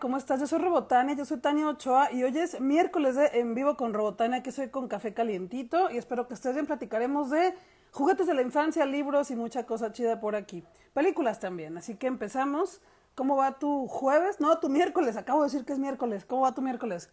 [0.00, 0.40] ¿cómo estás?
[0.40, 3.92] Yo soy Robotania, yo soy Tania Ochoa y hoy es miércoles de En Vivo con
[3.92, 6.66] Robotania, que soy con café calientito y espero que estés bien.
[6.66, 7.54] Platicaremos de
[7.92, 10.64] juguetes de la infancia, libros y mucha cosa chida por aquí.
[10.94, 12.80] Películas también, así que empezamos.
[13.14, 14.40] ¿Cómo va tu jueves?
[14.40, 16.24] No, tu miércoles, acabo de decir que es miércoles.
[16.24, 17.10] ¿Cómo va tu miércoles?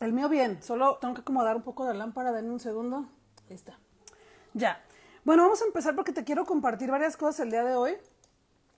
[0.00, 3.06] El mío bien, solo tengo que acomodar un poco la lámpara, denme un segundo.
[3.48, 3.78] Ahí está.
[4.52, 4.82] Ya.
[5.24, 7.96] Bueno, vamos a empezar porque te quiero compartir varias cosas el día de hoy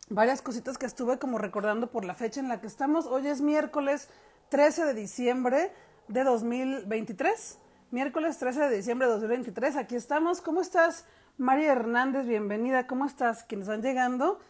[0.08, 3.06] varias cositas que estuve como recordando por la fecha en la que estamos.
[3.06, 4.08] Hoy es miércoles
[4.50, 5.72] 13 de diciembre
[6.08, 7.58] de 2023.
[7.90, 9.76] Miércoles 13 de diciembre de 2023.
[9.76, 10.40] Aquí estamos.
[10.40, 11.06] ¿Cómo estás,
[11.38, 12.26] María Hernández?
[12.26, 12.86] Bienvenida.
[12.86, 13.44] ¿Cómo estás?
[13.44, 14.40] Quienes van llegando.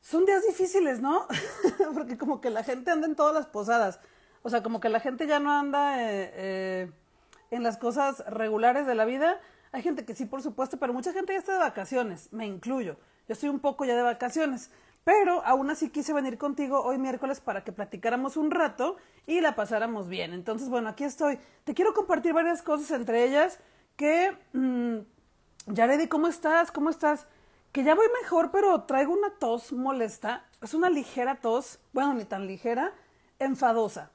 [0.00, 1.26] Son días difíciles, ¿no?
[1.94, 4.00] Porque como que la gente anda en todas las posadas.
[4.42, 6.92] O sea, como que la gente ya no anda eh, eh,
[7.50, 9.40] en las cosas regulares de la vida.
[9.70, 12.32] Hay gente que sí, por supuesto, pero mucha gente ya está de vacaciones.
[12.32, 12.98] Me incluyo.
[13.28, 14.70] Yo estoy un poco ya de vacaciones.
[15.04, 19.56] Pero aún así quise venir contigo hoy miércoles para que platicáramos un rato y la
[19.56, 20.32] pasáramos bien.
[20.32, 21.38] Entonces, bueno, aquí estoy.
[21.64, 23.58] Te quiero compartir varias cosas, entre ellas
[23.96, 24.36] que...
[24.52, 24.98] Mmm,
[25.66, 26.72] Yaredi, ¿cómo estás?
[26.72, 27.26] ¿Cómo estás?
[27.70, 30.44] Que ya voy mejor, pero traigo una tos molesta.
[30.60, 32.92] Es una ligera tos, bueno, ni tan ligera,
[33.38, 34.10] enfadosa.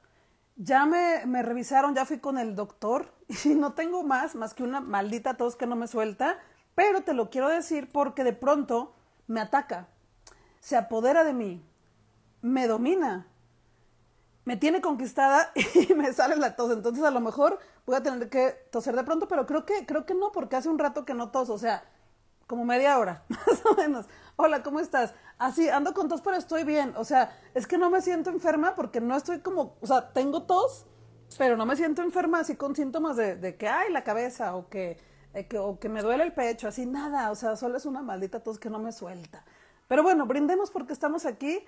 [0.56, 4.62] Ya me, me revisaron, ya fui con el doctor y no tengo más, más que
[4.62, 6.38] una maldita tos que no me suelta,
[6.74, 8.94] pero te lo quiero decir porque de pronto
[9.28, 9.88] me ataca
[10.60, 11.64] se apodera de mí,
[12.42, 13.26] me domina,
[14.44, 15.50] me tiene conquistada
[15.88, 16.72] y me sale la tos.
[16.72, 20.04] Entonces a lo mejor voy a tener que toser de pronto, pero creo que, creo
[20.04, 21.84] que no, porque hace un rato que no tos, o sea,
[22.46, 24.06] como media hora, más o menos.
[24.36, 25.14] Hola, ¿cómo estás?
[25.38, 26.94] Así, ando con tos, pero estoy bien.
[26.96, 30.42] O sea, es que no me siento enferma porque no estoy como, o sea, tengo
[30.42, 30.86] tos,
[31.36, 34.68] pero no me siento enferma así con síntomas de, de que hay la cabeza o
[34.68, 34.98] que,
[35.46, 37.30] que, o que me duele el pecho, así nada.
[37.30, 39.44] O sea, solo es una maldita tos que no me suelta.
[39.86, 41.60] Pero bueno, brindemos porque estamos aquí.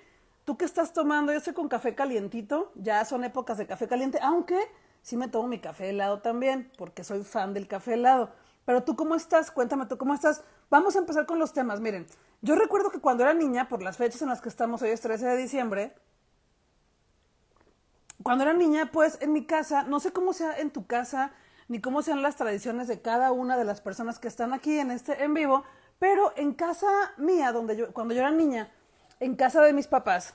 [0.43, 1.31] ¿Tú qué estás tomando?
[1.31, 2.71] Yo estoy con café calientito.
[2.75, 4.57] Ya son épocas de café caliente, aunque
[5.01, 8.31] sí me tomo mi café helado también, porque soy fan del café helado.
[8.65, 9.51] Pero tú cómo estás?
[9.51, 10.43] Cuéntame tú cómo estás.
[10.69, 11.79] Vamos a empezar con los temas.
[11.79, 12.05] Miren,
[12.41, 15.01] yo recuerdo que cuando era niña, por las fechas en las que estamos, hoy es
[15.01, 15.93] 13 de diciembre,
[18.23, 21.31] cuando era niña, pues en mi casa, no sé cómo sea en tu casa,
[21.71, 24.91] ni cómo sean las tradiciones de cada una de las personas que están aquí en
[24.91, 25.63] este en vivo,
[25.99, 28.69] pero en casa mía, donde yo, cuando yo era niña,
[29.21, 30.33] en casa de mis papás,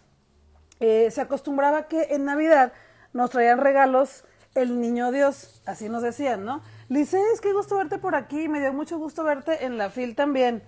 [0.81, 2.73] eh, se acostumbraba que en Navidad
[3.13, 4.25] nos traían regalos
[4.55, 6.63] el niño Dios, así nos decían, ¿no?
[6.89, 7.11] es
[7.43, 10.63] qué gusto verte por aquí, me dio mucho gusto verte en la fil también.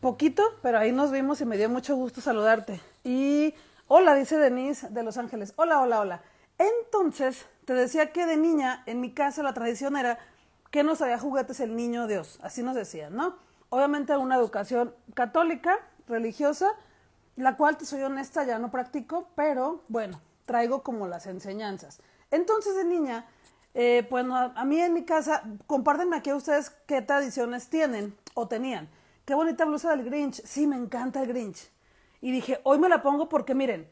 [0.00, 2.80] Poquito, pero ahí nos vimos y me dio mucho gusto saludarte.
[3.04, 3.54] Y
[3.88, 5.52] hola, dice Denise de Los Ángeles.
[5.56, 6.22] Hola, hola, hola.
[6.56, 10.18] Entonces, te decía que de niña, en mi casa, la tradición era
[10.70, 13.36] que nos había juguetes el niño Dios, así nos decían, ¿no?
[13.72, 16.68] obviamente una educación católica, religiosa,
[17.36, 22.02] la cual, te soy honesta, ya no practico, pero bueno, traigo como las enseñanzas.
[22.30, 23.26] Entonces, de niña,
[23.72, 28.46] eh, pues a, mí en mi casa, compártenme aquí a ustedes qué tradiciones tienen o
[28.46, 28.90] tenían.
[29.24, 30.42] Qué bonita blusa del Grinch.
[30.44, 31.70] Sí, me encanta el Grinch.
[32.20, 33.88] Y dije, hoy me la pongo porque miren,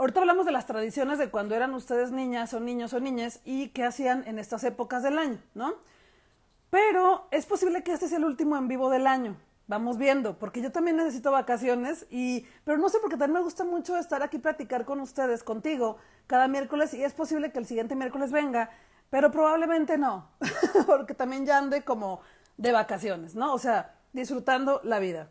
[0.00, 3.68] ahorita hablamos de las tradiciones de cuando eran ustedes niñas o niños o niñas y
[3.68, 5.74] qué hacían en estas épocas del año, ¿no?
[6.70, 9.36] Pero es posible que este sea el último en vivo del año.
[9.66, 13.62] Vamos viendo, porque yo también necesito vacaciones y, pero no sé, porque también me gusta
[13.64, 17.94] mucho estar aquí platicar con ustedes, contigo, cada miércoles y es posible que el siguiente
[17.94, 18.70] miércoles venga,
[19.10, 20.30] pero probablemente no,
[20.86, 22.22] porque también ya ande como
[22.56, 23.52] de vacaciones, ¿no?
[23.52, 25.28] O sea, disfrutando la vida.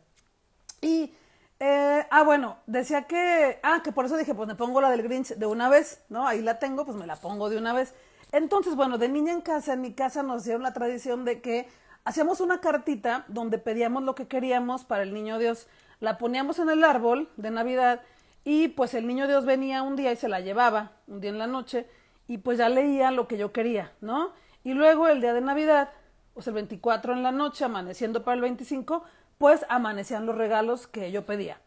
[0.80, 1.16] Y,
[1.59, 5.03] eh, ah, bueno, decía que, ah, que por eso dije, pues me pongo la del
[5.03, 6.28] Grinch de una vez, ¿no?
[6.28, 7.94] Ahí la tengo, pues me la pongo de una vez.
[8.31, 11.68] Entonces, bueno, de niña en casa, en mi casa nos dieron la tradición de que
[12.06, 15.68] hacíamos una cartita donde pedíamos lo que queríamos para el niño Dios.
[16.00, 18.02] La poníamos en el árbol de Navidad
[18.46, 21.40] y pues el niño Dios venía un día y se la llevaba, un día en
[21.40, 21.88] la noche,
[22.28, 24.31] y pues ya leía lo que yo quería, ¿no?
[24.64, 25.90] Y luego el día de Navidad,
[26.34, 29.03] pues el 24 en la noche, amaneciendo para el 25,
[29.39, 31.61] pues amanecían los regalos que yo pedía.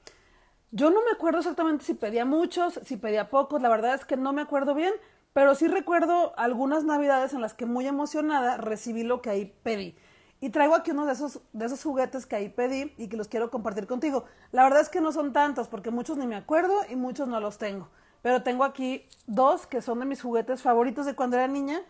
[0.73, 4.19] Yo no me acuerdo exactamente si pedía muchos, si pedía pocos, la verdad es que
[4.19, 4.93] no me acuerdo bien,
[5.33, 9.97] pero sí recuerdo algunas navidades en las que muy emocionada recibí lo que ahí pedí.
[10.39, 13.29] Y traigo aquí uno de esos, de esos juguetes que ahí pedí y que los
[13.29, 14.27] quiero compartir contigo.
[14.51, 17.41] La verdad es que no son tantos porque muchos ni me acuerdo y muchos no
[17.41, 17.89] los tengo.
[18.21, 21.81] Pero tengo aquí dos que son de mis juguetes favoritos de cuando era niña.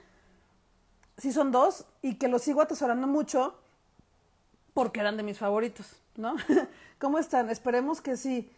[1.16, 3.61] Sí son dos y que los sigo atesorando mucho
[4.74, 6.34] porque eran de mis favoritos, ¿no?
[6.98, 7.50] ¿Cómo están?
[7.50, 8.50] Esperemos que sí.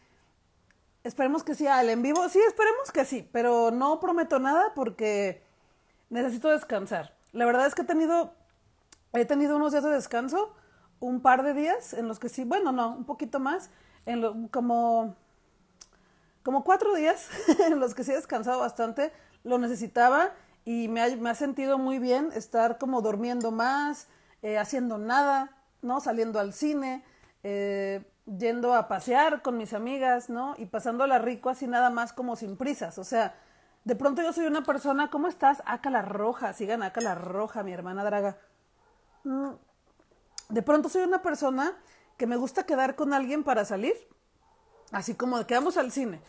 [1.02, 2.28] Esperemos que sí al en vivo.
[2.28, 5.42] Sí, esperemos que sí, pero no prometo nada porque
[6.10, 7.14] necesito descansar.
[7.32, 8.32] La verdad es que he tenido,
[9.12, 10.54] he tenido unos días de descanso,
[11.00, 13.70] un par de días en los que sí, bueno, no, un poquito más,
[14.06, 15.16] en lo, como,
[16.42, 17.28] como cuatro días
[17.66, 19.12] en los que sí he descansado bastante,
[19.42, 20.32] lo necesitaba
[20.64, 24.08] y me ha, me ha sentido muy bien estar como durmiendo más,
[24.42, 25.53] eh, haciendo nada,
[25.84, 26.00] ¿no?
[26.00, 27.04] Saliendo al cine,
[27.42, 30.54] eh, yendo a pasear con mis amigas, ¿no?
[30.58, 33.36] Y pasándola rico así nada más como sin prisas, o sea,
[33.84, 35.62] de pronto yo soy una persona, ¿cómo estás?
[35.66, 38.38] Aca la roja, sigan Aca la roja, mi hermana draga.
[39.24, 39.50] Mm,
[40.48, 41.76] de pronto soy una persona
[42.16, 43.94] que me gusta quedar con alguien para salir,
[44.90, 46.22] así como de que vamos al cine.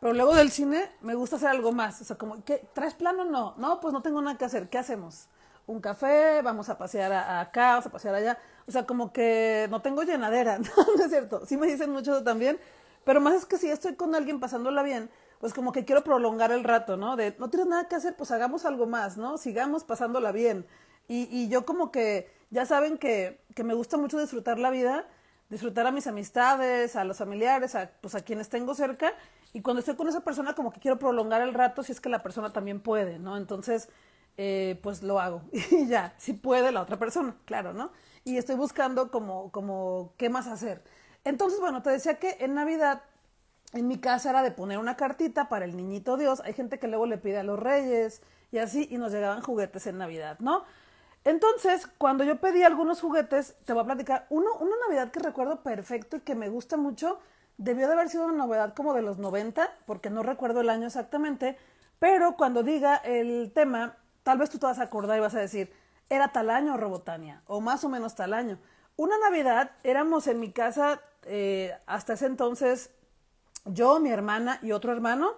[0.00, 2.00] Pero luego del cine me gusta hacer algo más.
[2.00, 2.68] O sea, como, ¿qué?
[2.72, 3.24] ¿traes plano?
[3.24, 3.54] No.
[3.56, 4.68] No, pues no tengo nada que hacer.
[4.68, 5.28] ¿Qué hacemos?
[5.68, 8.38] Un café, vamos a pasear acá, vamos a pasear allá.
[8.66, 10.58] O sea, como que no tengo llenadera.
[10.76, 11.44] No, no es cierto.
[11.44, 12.58] Sí me dicen mucho eso también.
[13.04, 15.10] Pero más es que si estoy con alguien pasándola bien,
[15.40, 17.16] pues como que quiero prolongar el rato, ¿no?
[17.16, 19.36] De no tienes nada que hacer, pues hagamos algo más, ¿no?
[19.36, 20.66] Sigamos pasándola bien.
[21.06, 25.06] Y, y yo como que, ya saben que, que me gusta mucho disfrutar la vida,
[25.50, 29.14] disfrutar a mis amistades, a los familiares, a, pues a quienes tengo cerca
[29.52, 32.08] y cuando estoy con esa persona, como que quiero prolongar el rato si es que
[32.08, 33.36] la persona también puede, ¿no?
[33.36, 33.88] Entonces,
[34.38, 35.42] eh, pues lo hago.
[35.70, 37.92] Y ya, si puede la otra persona, claro, ¿no?
[38.24, 40.82] Y estoy buscando como, como, ¿qué más hacer?
[41.24, 43.02] Entonces, bueno, te decía que en Navidad,
[43.74, 46.40] en mi casa era de poner una cartita para el niñito Dios.
[46.44, 49.86] Hay gente que luego le pide a los reyes y así, y nos llegaban juguetes
[49.86, 50.64] en Navidad, ¿no?
[51.24, 55.62] Entonces, cuando yo pedí algunos juguetes, te voy a platicar, uno, una Navidad que recuerdo
[55.62, 57.18] perfecto y que me gusta mucho,
[57.58, 60.86] Debió de haber sido una novedad como de los 90, porque no recuerdo el año
[60.86, 61.58] exactamente,
[61.98, 63.96] pero cuando diga el tema,
[64.28, 65.72] tal vez tú te vas a acordar y vas a decir,
[66.10, 68.58] era tal año, Robotania, o más o menos tal año.
[68.96, 72.90] Una Navidad, éramos en mi casa eh, hasta ese entonces
[73.64, 75.30] yo, mi hermana y otro hermano.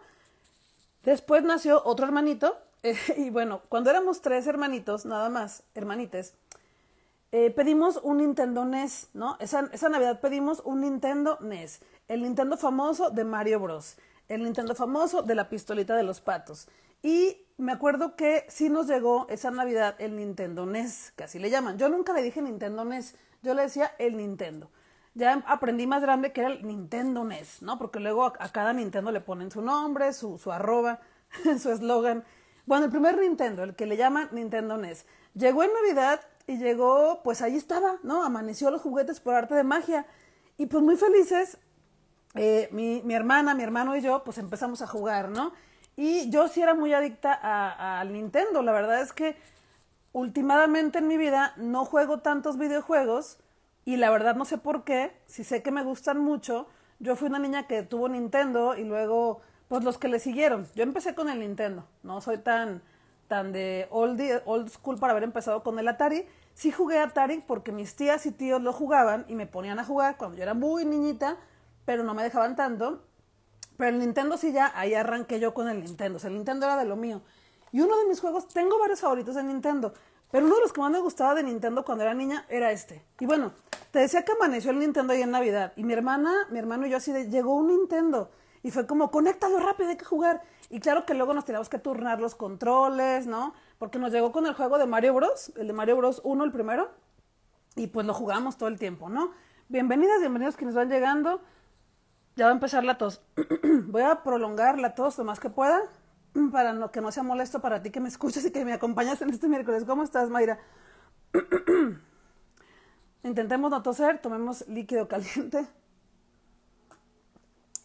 [1.04, 2.58] Después nació otro hermanito,
[3.16, 6.34] y bueno, cuando éramos tres hermanitos, nada más, hermanites,
[7.31, 9.37] eh, pedimos un Nintendo NES, ¿no?
[9.38, 14.75] Esa, esa Navidad pedimos un Nintendo NES el Nintendo famoso de Mario Bros, el Nintendo
[14.75, 16.66] famoso de la pistolita de los patos.
[17.02, 21.50] Y me acuerdo que sí nos llegó esa Navidad el Nintendo NES, que así le
[21.50, 21.79] llaman.
[21.79, 24.70] Yo nunca le dije Nintendo NES, yo le decía el Nintendo.
[25.14, 27.79] Ya aprendí más grande que era el Nintendo NES, ¿no?
[27.79, 31.00] Porque luego a, cada Nintendo le ponen su nombre, su, su arroba,
[31.58, 32.25] su eslogan.
[32.67, 37.23] Bueno, el primer Nintendo, el que le llaman Nintendo NES, llegó en Navidad y llegó,
[37.23, 38.25] pues ahí estaba, ¿no?
[38.25, 40.06] Amaneció los juguetes por arte de magia.
[40.56, 41.58] Y pues muy felices,
[42.35, 45.52] eh, mi, mi, hermana, mi hermano y yo, pues empezamos a jugar, ¿no?
[45.96, 48.62] Y yo sí era muy adicta al Nintendo.
[48.62, 49.37] La verdad es que
[50.12, 53.38] últimamente en mi vida no juego tantos videojuegos
[53.84, 56.69] y la verdad no sé por qué, si sé que me gustan mucho.
[56.98, 60.66] Yo fui una niña que tuvo Nintendo y luego, pues los que le siguieron.
[60.75, 62.82] Yo empecé con el Nintendo, no soy tan,
[63.28, 66.26] tan de old, old school para haber empezado con el Atari.
[66.54, 70.16] Sí jugué Atari porque mis tías y tíos lo jugaban y me ponían a jugar
[70.16, 71.38] cuando yo era muy niñita
[71.90, 73.02] pero no me dejaban tanto.
[73.80, 76.18] Pero el Nintendo sí ya, ahí arranqué yo con el Nintendo.
[76.18, 77.22] O sea, el Nintendo era de lo mío.
[77.72, 79.94] Y uno de mis juegos, tengo varios favoritos de Nintendo,
[80.30, 83.02] pero uno de los que más me gustaba de Nintendo cuando era niña era este.
[83.18, 83.52] Y bueno,
[83.90, 85.72] te decía que amaneció el Nintendo ahí en Navidad.
[85.76, 88.30] Y mi hermana, mi hermano y yo así de, llegó un Nintendo.
[88.62, 90.42] Y fue como, conéctalo rápido, hay que jugar.
[90.68, 93.54] Y claro que luego nos teníamos que turnar los controles, ¿no?
[93.78, 96.52] Porque nos llegó con el juego de Mario Bros, el de Mario Bros 1, el
[96.52, 96.90] primero.
[97.76, 99.30] Y pues lo jugamos todo el tiempo, ¿no?
[99.70, 101.40] Bienvenidas, bienvenidos quienes van llegando.
[102.36, 103.20] Ya va a empezar la tos.
[103.90, 105.82] Voy a prolongar la tos lo más que pueda
[106.52, 109.30] para que no sea molesto para ti que me escuches y que me acompañas en
[109.30, 109.82] este miércoles.
[109.85, 110.61] ¿Cómo estás, Mayra?
[113.25, 115.66] Intentemos no toser, tomemos líquido caliente.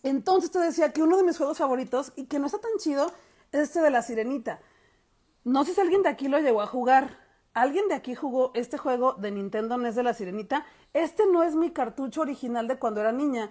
[0.03, 3.11] Entonces te decía que uno de mis juegos favoritos y que no está tan chido
[3.51, 4.59] es este de la sirenita.
[5.43, 7.17] No sé si alguien de aquí lo llegó a jugar.
[7.55, 10.67] ¿Alguien de aquí jugó este juego de Nintendo NES de la sirenita?
[10.93, 13.49] Este no es mi cartucho original de cuando era niña.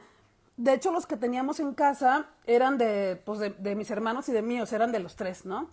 [0.57, 4.43] De hecho, los que teníamos en casa eran de, pues de, mis hermanos y de
[4.43, 5.71] míos, eran de los tres, ¿no?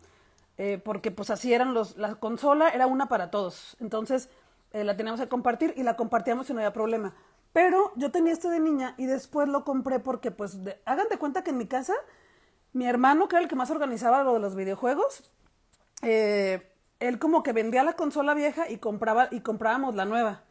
[0.58, 4.30] Eh, porque pues así eran los, la consola era una para todos, entonces
[4.74, 7.14] eh, la teníamos que compartir y la compartíamos y no había problema.
[7.54, 11.44] Pero yo tenía este de niña y después lo compré porque pues hagan de cuenta
[11.44, 11.94] que en mi casa
[12.74, 15.30] mi hermano, que era el que más organizaba lo de los videojuegos,
[16.02, 20.44] eh, él como que vendía la consola vieja y compraba y comprábamos la nueva.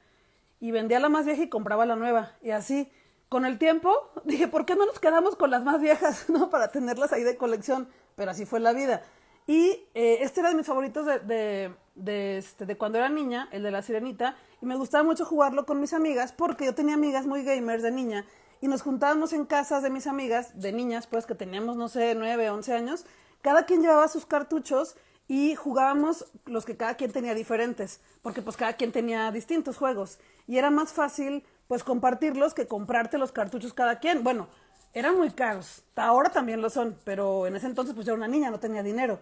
[0.61, 2.33] Y vendía la más vieja y compraba la nueva.
[2.43, 2.93] Y así
[3.31, 6.51] con el tiempo dije, ¿por qué no nos quedamos con las más viejas, no?
[6.51, 9.03] Para tenerlas ahí de colección, pero así fue la vida.
[9.47, 13.63] Y eh, este era de mis favoritos de, de, este, de cuando era niña, el
[13.63, 17.27] de la sirenita, y me gustaba mucho jugarlo con mis amigas, porque yo tenía amigas
[17.27, 18.27] muy gamers de niña,
[18.61, 22.15] y nos juntábamos en casas de mis amigas, de niñas, pues que teníamos, no sé,
[22.15, 23.07] nueve, once años,
[23.41, 24.97] cada quien llevaba sus cartuchos
[25.27, 30.19] y jugábamos los que cada quien tenía diferentes, porque pues cada quien tenía distintos juegos,
[30.47, 34.25] y era más fácil pues compartirlos que comprarte los cartuchos cada quien.
[34.25, 34.49] Bueno,
[34.93, 35.85] eran muy caros.
[35.95, 38.83] Ahora también lo son, pero en ese entonces pues yo era una niña, no tenía
[38.83, 39.21] dinero.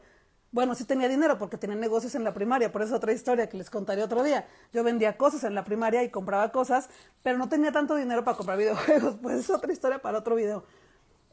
[0.51, 3.59] Bueno, sí tenía dinero porque tenía negocios en la primaria, por eso otra historia que
[3.59, 4.49] les contaré otro día.
[4.73, 6.89] Yo vendía cosas en la primaria y compraba cosas,
[7.23, 10.65] pero no tenía tanto dinero para comprar videojuegos, pues es otra historia para otro video.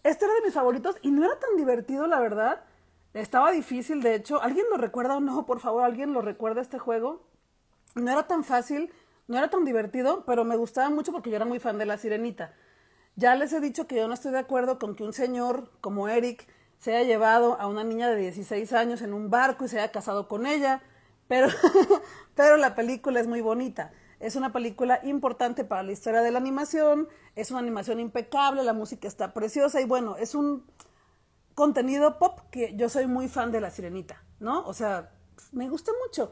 [0.04, 2.60] Este era de mis favoritos y no era tan divertido, la verdad.
[3.14, 4.42] Estaba difícil, de hecho.
[4.42, 5.46] ¿Alguien lo recuerda o no?
[5.46, 7.24] Por favor, ¿alguien lo recuerda este juego?
[7.96, 8.92] No era tan fácil,
[9.28, 11.98] no era tan divertido, pero me gustaba mucho porque yo era muy fan de la
[11.98, 12.54] sirenita.
[13.16, 16.08] Ya les he dicho que yo no estoy de acuerdo con que un señor como
[16.10, 16.48] Eric
[16.80, 19.92] se haya llevado a una niña de 16 años en un barco y se haya
[19.92, 20.82] casado con ella,
[21.28, 21.48] pero,
[22.36, 23.92] pero la película es muy bonita.
[24.20, 28.74] Es una película importante para la historia de la animación, es una animación impecable, la
[28.74, 30.66] música está preciosa y bueno, es un
[31.54, 34.66] contenido pop que yo soy muy fan de La Sirenita, ¿no?
[34.66, 35.12] O sea,
[35.52, 36.32] me gusta mucho.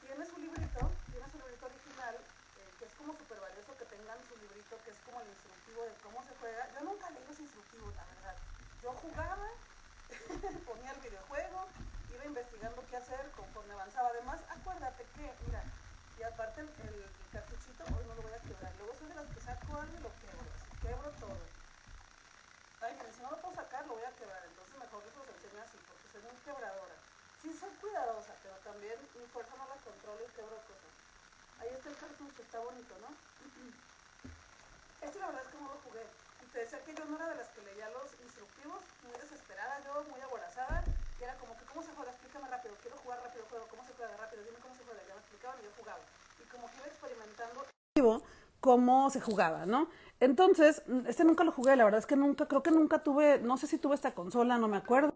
[0.00, 0.80] tiene su librito,
[1.10, 4.90] tiene su librito original, eh, que es como súper valioso que tengan su librito, que
[4.90, 6.70] es como el instructivo de cómo se juega.
[6.74, 8.36] Yo nunca leí los instructivos, la verdad.
[8.82, 9.48] Yo jugaba,
[10.66, 11.58] ponía el videojuego,
[12.14, 14.08] iba investigando qué hacer conforme avanzaba.
[14.10, 15.62] Además, acuérdate que, mira,
[16.18, 16.70] y aparte el,
[17.32, 18.72] cartuchito, hoy no lo voy a quebrar.
[18.78, 20.48] Luego soy de las que saco algo y lo quebro,
[20.80, 21.42] quebro todo.
[22.80, 24.42] Ay, pero si no lo puedo sacar, lo voy a quebrar.
[24.46, 25.78] Entonces mejor les los enseño así
[26.12, 27.05] soy muy quebradora.
[27.46, 30.90] Sí soy cuidadosa, pero también mi fuerza no la controlo y quebro cosas.
[31.62, 33.06] Ahí está el cartucho, está bonito, ¿no?
[35.06, 36.02] Este la verdad es que no lo jugué.
[36.42, 39.78] Y te decía que yo no era de las que leía los instructivos, muy desesperada
[39.86, 42.10] yo, muy aborazada, y era como que, ¿cómo se juega?
[42.10, 44.42] Explícame rápido, quiero jugar rápido, juego, ¿cómo se juega rápido?
[44.42, 46.02] Dime cómo se juega, ya me explicaban y yo jugaba.
[46.42, 47.62] Y como que iba experimentando
[48.58, 49.86] cómo se jugaba, ¿no?
[50.18, 53.56] Entonces, este nunca lo jugué, la verdad es que nunca, creo que nunca tuve, no
[53.56, 55.15] sé si tuve esta consola, no me acuerdo.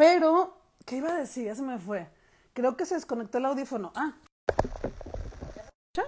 [0.00, 1.44] Pero, ¿qué iba a decir?
[1.44, 2.08] Ya se me fue.
[2.54, 3.92] Creo que se desconectó el audífono.
[3.94, 4.14] Ah.
[5.54, 6.02] ¿Ya se escucha?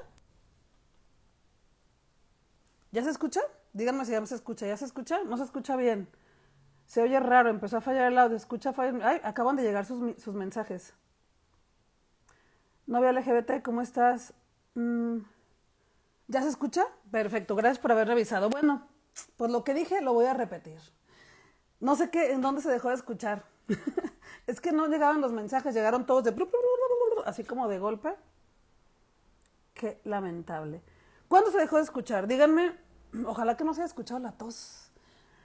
[2.91, 3.41] ¿Ya se escucha?
[3.75, 4.67] Díganme si ya se escucha.
[4.67, 5.23] ¿Ya se escucha?
[5.25, 6.09] No se escucha bien.
[6.87, 8.35] Se oye raro, empezó a fallar el audio.
[8.35, 10.95] Escucha, Ay, acaban de llegar sus, sus mensajes.
[12.87, 14.33] Novia LGBT, ¿cómo estás?
[14.73, 15.19] Mm,
[16.29, 16.87] ¿Ya se escucha?
[17.11, 18.49] Perfecto, gracias por haber revisado.
[18.49, 18.89] Bueno,
[19.37, 20.81] pues lo que dije lo voy a repetir.
[21.79, 23.52] No sé qué, en dónde se dejó de escuchar.
[24.47, 26.35] es que no llegaban los mensajes, llegaron todos de
[27.25, 28.15] así como de golpe.
[29.75, 30.83] Qué lamentable.
[31.29, 32.27] ¿Cuándo se dejó de escuchar?
[32.27, 32.77] Díganme,
[33.27, 34.91] ojalá que no se haya escuchado la tos.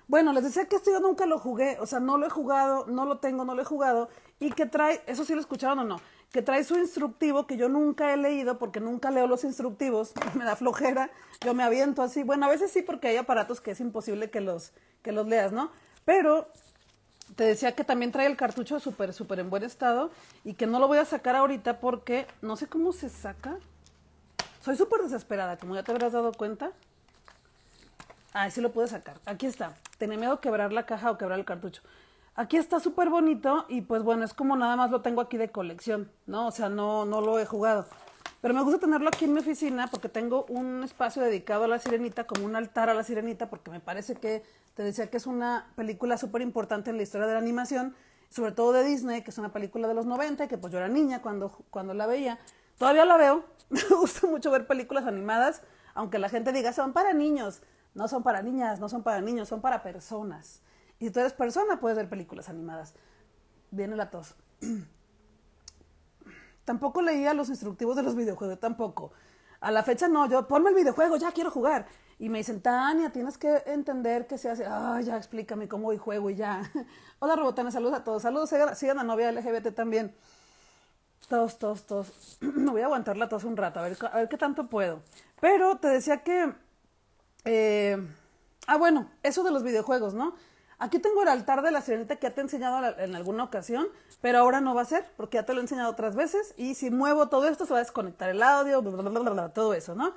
[0.08, 2.86] Bueno, les decía que este yo nunca lo jugué, o sea, no lo he jugado,
[2.88, 4.08] no lo tengo, no lo he jugado,
[4.40, 6.00] y que trae, eso sí lo escucharon o no,
[6.32, 10.46] que trae su instructivo que yo nunca he leído porque nunca leo los instructivos, me
[10.46, 13.82] da flojera, yo me aviento así, bueno, a veces sí porque hay aparatos que es
[13.82, 14.72] imposible que los,
[15.02, 15.72] que los leas, ¿no?
[16.06, 16.48] Pero
[17.38, 20.10] te decía que también trae el cartucho súper, súper en buen estado
[20.44, 23.60] y que no lo voy a sacar ahorita porque no sé cómo se saca.
[24.60, 26.72] Soy súper desesperada, como ya te habrás dado cuenta.
[28.34, 29.18] Ah, sí lo pude sacar.
[29.28, 29.76] Aquí está.
[30.00, 31.84] Tenía miedo quebrar la caja o quebrar el cartucho.
[32.36, 35.50] Aquí está súper bonito y pues bueno, es como nada más lo tengo aquí de
[35.50, 36.48] colección, ¿no?
[36.48, 37.86] O sea, no, no lo he jugado.
[38.42, 41.80] Pero me gusta tenerlo aquí en mi oficina porque tengo un espacio dedicado a la
[41.80, 44.44] sirenita, como un altar a la sirenita, porque me parece que
[44.76, 47.96] te decía que es una película súper importante en la historia de la animación,
[48.30, 50.88] sobre todo de Disney, que es una película de los 90, que pues yo era
[50.88, 52.38] niña cuando, cuando la veía.
[52.78, 55.64] Todavía la veo, me gusta mucho ver películas animadas,
[55.96, 57.62] aunque la gente diga, son para niños.
[57.96, 60.62] No son para niñas, no son para niños, son para personas.
[61.00, 62.94] Y si tú eres persona, puedes ver películas animadas.
[63.72, 64.36] Viene la tos.
[66.68, 69.14] tampoco leía los instructivos de los videojuegos, tampoco.
[69.62, 71.88] A la fecha no, yo ponme el videojuego, ya quiero jugar.
[72.20, 74.66] Y me dicen, Tania, tienes que entender que se hace.
[74.66, 76.70] Ay, ya explícame cómo voy juego y ya.
[77.20, 78.22] Hola, Robotana, saludos a todos.
[78.22, 80.14] Saludos, sigan a novia LGBT también.
[81.30, 82.38] Todos, todos, todos.
[82.42, 85.02] Me voy a aguantar la tos un rato, a ver, a ver qué tanto puedo.
[85.40, 86.54] Pero te decía que.
[87.46, 87.98] Eh,
[88.68, 90.36] ah, bueno, eso de los videojuegos, ¿no?
[90.80, 93.88] Aquí tengo el altar de la sirenita que ya te he enseñado en alguna ocasión,
[94.22, 96.54] pero ahora no va a ser, porque ya te lo he enseñado otras veces.
[96.56, 98.84] Y si muevo todo esto, se va a desconectar el audio,
[99.54, 100.14] todo eso, ¿no?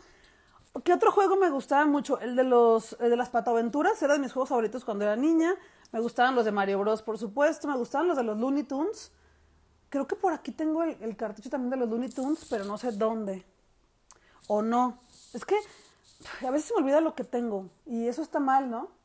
[0.85, 2.21] ¿Qué otro juego me gustaba mucho?
[2.21, 5.55] El de los de las patoaventuras, era de mis juegos favoritos cuando era niña.
[5.93, 7.67] Me gustaban los de Mario Bros, por supuesto.
[7.67, 9.11] Me gustaban los de los Looney Tunes.
[9.89, 12.79] Creo que por aquí tengo el, el cartucho también de los Looney Tunes, pero no
[12.79, 13.45] sé dónde.
[14.47, 14.99] O no.
[15.33, 15.57] Es que
[16.47, 19.00] a veces se me olvida lo que tengo y eso está mal, ¿no?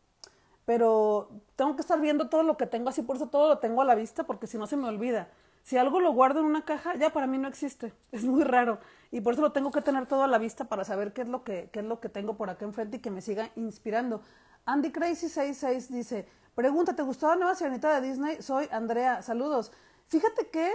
[0.66, 3.82] Pero tengo que estar viendo todo lo que tengo así, por eso todo lo tengo
[3.82, 5.30] a la vista, porque si no se me olvida.
[5.64, 7.94] Si algo lo guardo en una caja, ya para mí no existe.
[8.12, 8.80] Es muy raro.
[9.12, 11.28] Y por eso lo tengo que tener todo a la vista para saber qué es
[11.28, 14.22] lo que, qué es lo que tengo por acá enfrente y que me siga inspirando.
[14.66, 18.42] Andy Crazy66 dice, pregunta, ¿te gustó la nueva sirenita de Disney?
[18.42, 19.72] Soy Andrea, saludos.
[20.08, 20.72] Fíjate que,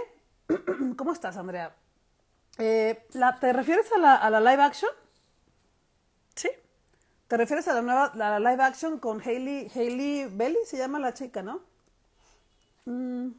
[0.97, 1.75] ¿cómo estás, Andrea?
[2.57, 4.91] Eh, la, ¿Te refieres a la, a la live action?
[6.35, 6.49] Sí.
[7.31, 10.65] ¿Te refieres a la nueva la live action con Hailey, Hailey Bailey?
[10.65, 11.61] Se llama la chica, ¿no?
[12.83, 13.29] Mm.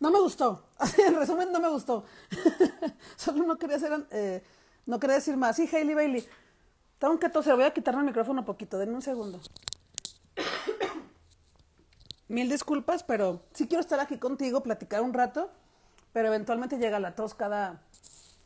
[0.00, 0.64] No me gustó.
[1.06, 2.04] en resumen, no me gustó.
[3.16, 4.42] Solo no quería hacer, eh,
[4.86, 5.54] no quería decir más.
[5.54, 6.28] Sí, Hailey Bailey.
[6.98, 7.54] Tengo que toser.
[7.54, 8.76] Voy a quitarme el micrófono un poquito.
[8.76, 9.38] Denme un segundo.
[12.26, 15.52] Mil disculpas, pero sí quiero estar aquí contigo, platicar un rato,
[16.12, 17.82] pero eventualmente llega la tos cada...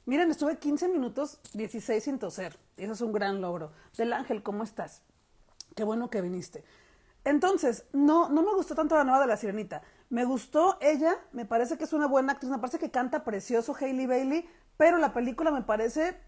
[0.04, 2.58] Miren, estuve 15 minutos, 16 sin toser.
[2.82, 3.72] Eso es un gran logro.
[3.96, 5.02] Del Ángel, ¿cómo estás?
[5.74, 6.64] Qué bueno que viniste.
[7.24, 9.82] Entonces, no, no me gustó tanto la nueva de la sirenita.
[10.08, 13.76] Me gustó ella, me parece que es una buena actriz, me parece que canta precioso
[13.78, 16.18] Hailey Bailey, pero la película me parece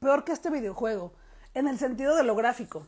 [0.00, 1.12] peor que este videojuego,
[1.54, 2.86] en el sentido de lo gráfico.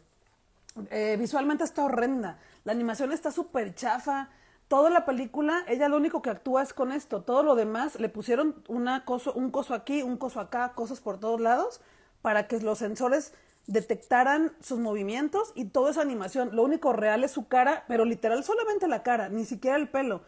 [0.90, 4.30] Eh, visualmente está horrenda, la animación está súper chafa,
[4.68, 8.08] toda la película, ella lo único que actúa es con esto, todo lo demás le
[8.08, 11.80] pusieron una coso, un coso aquí, un coso acá, cosas por todos lados,
[12.22, 13.32] para que los sensores
[13.66, 16.54] detectaran sus movimientos y toda esa animación.
[16.54, 20.22] Lo único real es su cara, pero literal solamente la cara, ni siquiera el pelo.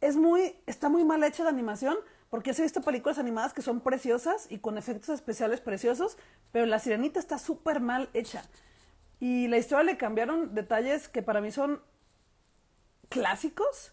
[0.00, 1.96] Es muy, está muy mal hecha la animación,
[2.30, 6.18] porque he visto películas animadas que son preciosas y con efectos especiales preciosos,
[6.52, 8.44] pero la sirenita está súper mal hecha.
[9.20, 11.80] Y la historia le cambiaron detalles que para mí son
[13.08, 13.92] clásicos.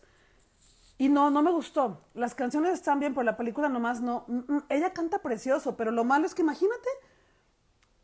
[0.98, 2.02] Y no, no me gustó.
[2.14, 4.26] Las canciones están bien, pero la película nomás no.
[4.28, 6.90] Mm, mm, ella canta precioso, pero lo malo es que imagínate.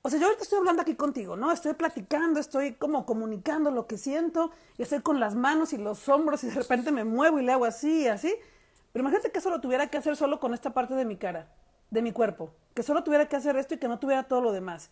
[0.04, 1.52] O sea, yo ahorita estoy hablando aquí contigo, ¿no?
[1.52, 6.10] Estoy platicando, estoy como comunicando lo que siento, y estoy con las manos y los
[6.10, 8.34] hombros, y de repente me muevo y le hago así y así.
[8.92, 11.48] Pero imagínate que eso lo tuviera que hacer solo con esta parte de mi cara,
[11.92, 12.52] de mi cuerpo.
[12.74, 14.90] Que solo tuviera que hacer esto y que no tuviera todo lo demás.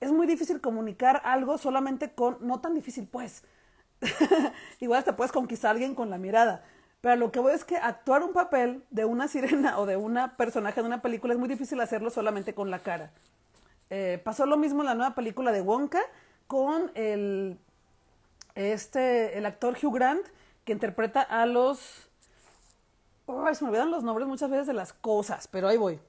[0.00, 2.38] Es muy difícil comunicar algo solamente con.
[2.40, 3.42] No tan difícil, pues.
[4.80, 6.64] Igual te puedes conquistar a alguien con la mirada.
[7.00, 10.36] Pero lo que voy es que actuar un papel de una sirena o de una
[10.36, 13.10] personaje de una película es muy difícil hacerlo solamente con la cara.
[13.90, 16.00] Eh, pasó lo mismo en la nueva película de Wonka
[16.46, 17.58] con el,
[18.54, 20.26] este, el actor Hugh Grant
[20.64, 22.08] que interpreta a los...
[23.26, 26.00] se me olvidan los nombres muchas veces de las cosas, pero ahí voy.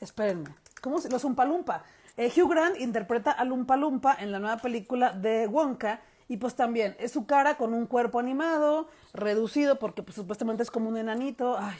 [0.00, 0.54] Espérenme.
[0.80, 1.08] ¿Cómo se?
[1.08, 1.84] Los Umpalumpa.
[2.16, 6.94] Eh, Hugh Grant interpreta a Lumpa en la nueva película de Wonka y pues también
[6.98, 11.56] es su cara con un cuerpo animado, reducido, porque pues supuestamente es como un enanito,
[11.58, 11.78] ay,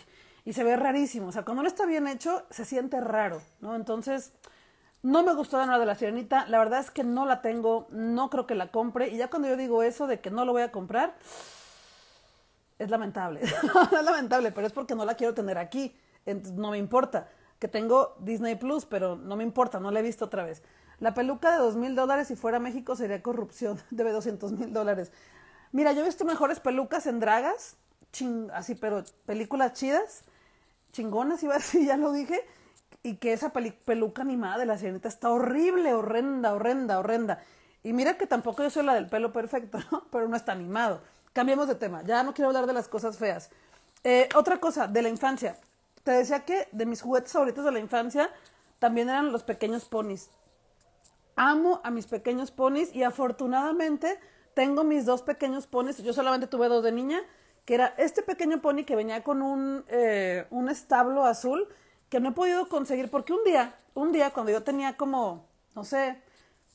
[0.48, 1.26] y se ve rarísimo.
[1.26, 3.76] O sea, cuando no está bien hecho, se siente raro, ¿no?
[3.76, 4.32] Entonces,
[5.02, 6.46] no me gustó la nueva de la sirenita.
[6.46, 9.08] La verdad es que no la tengo, no creo que la compre.
[9.08, 11.18] Y ya cuando yo digo eso de que no lo voy a comprar,
[12.78, 13.42] es lamentable.
[13.42, 15.94] es lamentable, pero es porque no la quiero tener aquí.
[16.24, 17.28] Entonces, no me importa.
[17.58, 20.62] Que tengo Disney Plus, pero no me importa, no la he visto otra vez.
[20.98, 23.78] La peluca de dos mil dólares si fuera México sería corrupción.
[23.90, 25.12] Debe doscientos mil dólares.
[25.72, 27.76] Mira, yo he visto mejores pelucas en dragas,
[28.54, 30.24] así, pero películas chidas,
[30.92, 32.44] chingonas, iba a ya lo dije,
[33.02, 37.42] y que esa peluca animada de la sirenita está horrible, horrenda, horrenda, horrenda.
[37.82, 40.04] Y mira que tampoco yo soy la del pelo perfecto, ¿no?
[40.10, 41.00] Pero no está animado.
[41.32, 43.50] Cambiemos de tema, ya no quiero hablar de las cosas feas.
[44.04, 45.56] Eh, otra cosa, de la infancia.
[46.02, 48.30] Te decía que de mis juguetes favoritos de la infancia
[48.78, 50.30] también eran los pequeños ponis
[51.38, 54.18] amo a mis pequeños ponis y afortunadamente
[54.54, 55.98] tengo mis dos pequeños ponis.
[55.98, 57.20] Yo solamente tuve dos de niña,
[57.68, 61.68] que era este pequeño pony que venía con un, eh, un establo azul
[62.08, 65.84] que no he podido conseguir porque un día, un día cuando yo tenía como, no
[65.84, 66.16] sé,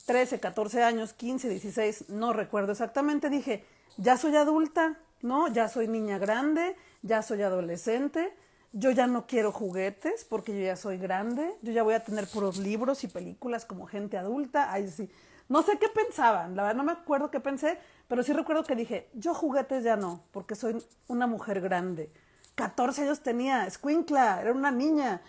[0.06, 3.65] 13, 14 años, 15, 16, no recuerdo exactamente, dije,
[3.97, 5.47] ya soy adulta, ¿no?
[5.47, 8.32] Ya soy niña grande, ya soy adolescente,
[8.71, 12.27] yo ya no quiero juguetes porque yo ya soy grande, yo ya voy a tener
[12.27, 15.10] puros libros y películas como gente adulta, ay sí.
[15.49, 17.77] No sé qué pensaban, la verdad no me acuerdo qué pensé,
[18.08, 22.12] pero sí recuerdo que dije, yo juguetes ya no, porque soy una mujer grande.
[22.56, 25.21] 14 años tenía, escuincla, era una niña.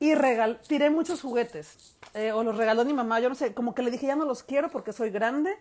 [0.00, 3.74] Y regal, tiré muchos juguetes, eh, o los regaló mi mamá, yo no sé, como
[3.74, 5.56] que le dije, ya no los quiero porque soy grande.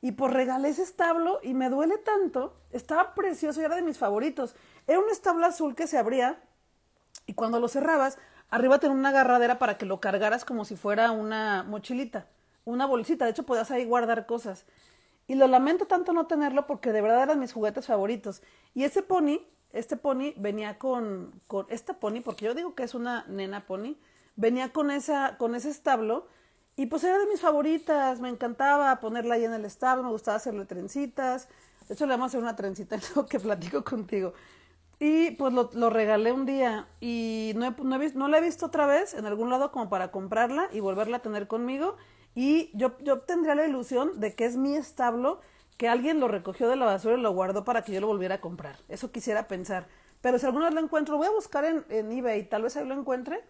[0.00, 3.96] Y pues regalé ese establo y me duele tanto, estaba precioso y era de mis
[3.98, 4.54] favoritos.
[4.86, 6.38] Era un establo azul que se abría
[7.26, 8.18] y cuando lo cerrabas,
[8.50, 12.26] arriba tenía una agarradera para que lo cargaras como si fuera una mochilita,
[12.64, 13.24] una bolsita.
[13.24, 14.66] De hecho, podías ahí guardar cosas.
[15.26, 18.42] Y lo lamento tanto no tenerlo porque de verdad eran mis juguetes favoritos.
[18.74, 19.38] Y ese pony,
[19.72, 23.96] este pony venía con, con esta pony, porque yo digo que es una nena pony,
[24.36, 26.26] venía con, esa, con ese establo
[26.76, 30.36] y pues era de mis favoritas, me encantaba ponerla ahí en el establo, me gustaba
[30.36, 31.48] hacerle trencitas.
[31.88, 34.34] De hecho, le vamos a hacer una trencita en lo que platico contigo.
[34.98, 38.40] Y pues lo, lo regalé un día y no, he, no, he, no, la he
[38.40, 41.96] visto otra vez en algún lado como para comprarla y volverla a tener conmigo.
[42.34, 45.40] Y yo, yo tendría la ilusión de que es mi establo,
[45.76, 48.36] que alguien lo recogió de la basura y lo guardó para que yo lo volviera
[48.36, 48.76] a comprar.
[48.88, 49.86] Eso quisiera pensar.
[50.20, 52.86] Pero si alguna vez lo encuentro, voy a buscar en, en eBay, tal vez ahí
[52.86, 53.42] lo encuentre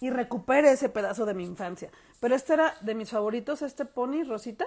[0.00, 1.90] y recupere ese pedazo de mi infancia.
[2.20, 4.66] Pero este era de mis favoritos, este pony Rosita.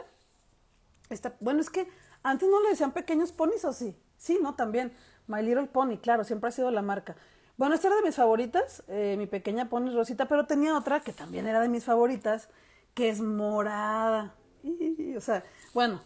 [1.09, 1.87] Esta, bueno, es que
[2.23, 3.95] antes no le decían pequeños ponis o sí.
[4.17, 4.55] Sí, ¿no?
[4.55, 4.93] También.
[5.27, 7.15] My Little Pony, claro, siempre ha sido la marca.
[7.57, 11.11] Bueno, esta era de mis favoritas, eh, mi pequeña pony Rosita, pero tenía otra que
[11.11, 12.49] también era de mis favoritas,
[12.97, 14.33] que es morada.
[14.63, 15.43] Y, o sea,
[15.75, 16.01] bueno,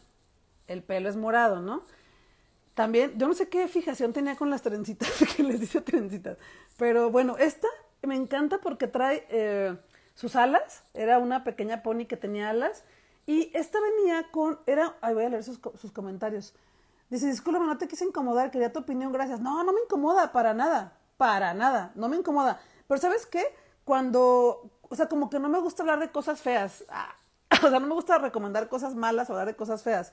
[0.67, 1.83] el pelo es morado, ¿no?
[2.73, 6.37] También, yo no sé qué fijación tenía con las trencitas, que les dice trencitas,
[6.77, 7.69] pero bueno, esta
[8.01, 9.77] me encanta porque trae eh,
[10.15, 12.83] sus alas, era una pequeña pony que tenía alas,
[13.25, 16.53] y esta venía con, era, ahí voy a leer sus, sus comentarios,
[17.09, 19.39] dice, discúlpame, no te quise incomodar, quería tu opinión, gracias.
[19.39, 22.59] No, no me incomoda, para nada, para nada, no me incomoda.
[22.87, 23.45] Pero ¿sabes qué?
[23.85, 27.15] Cuando, o sea, como que no me gusta hablar de cosas feas, ah,
[27.63, 30.11] o sea, no me gusta recomendar cosas malas o hablar de cosas feas.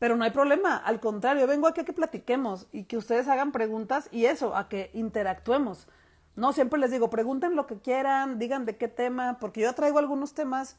[0.00, 3.52] Pero no hay problema, al contrario, vengo aquí a que platiquemos y que ustedes hagan
[3.52, 5.86] preguntas y eso, a que interactuemos.
[6.34, 10.00] No, siempre les digo, pregunten lo que quieran, digan de qué tema, porque yo traigo
[10.00, 10.76] algunos temas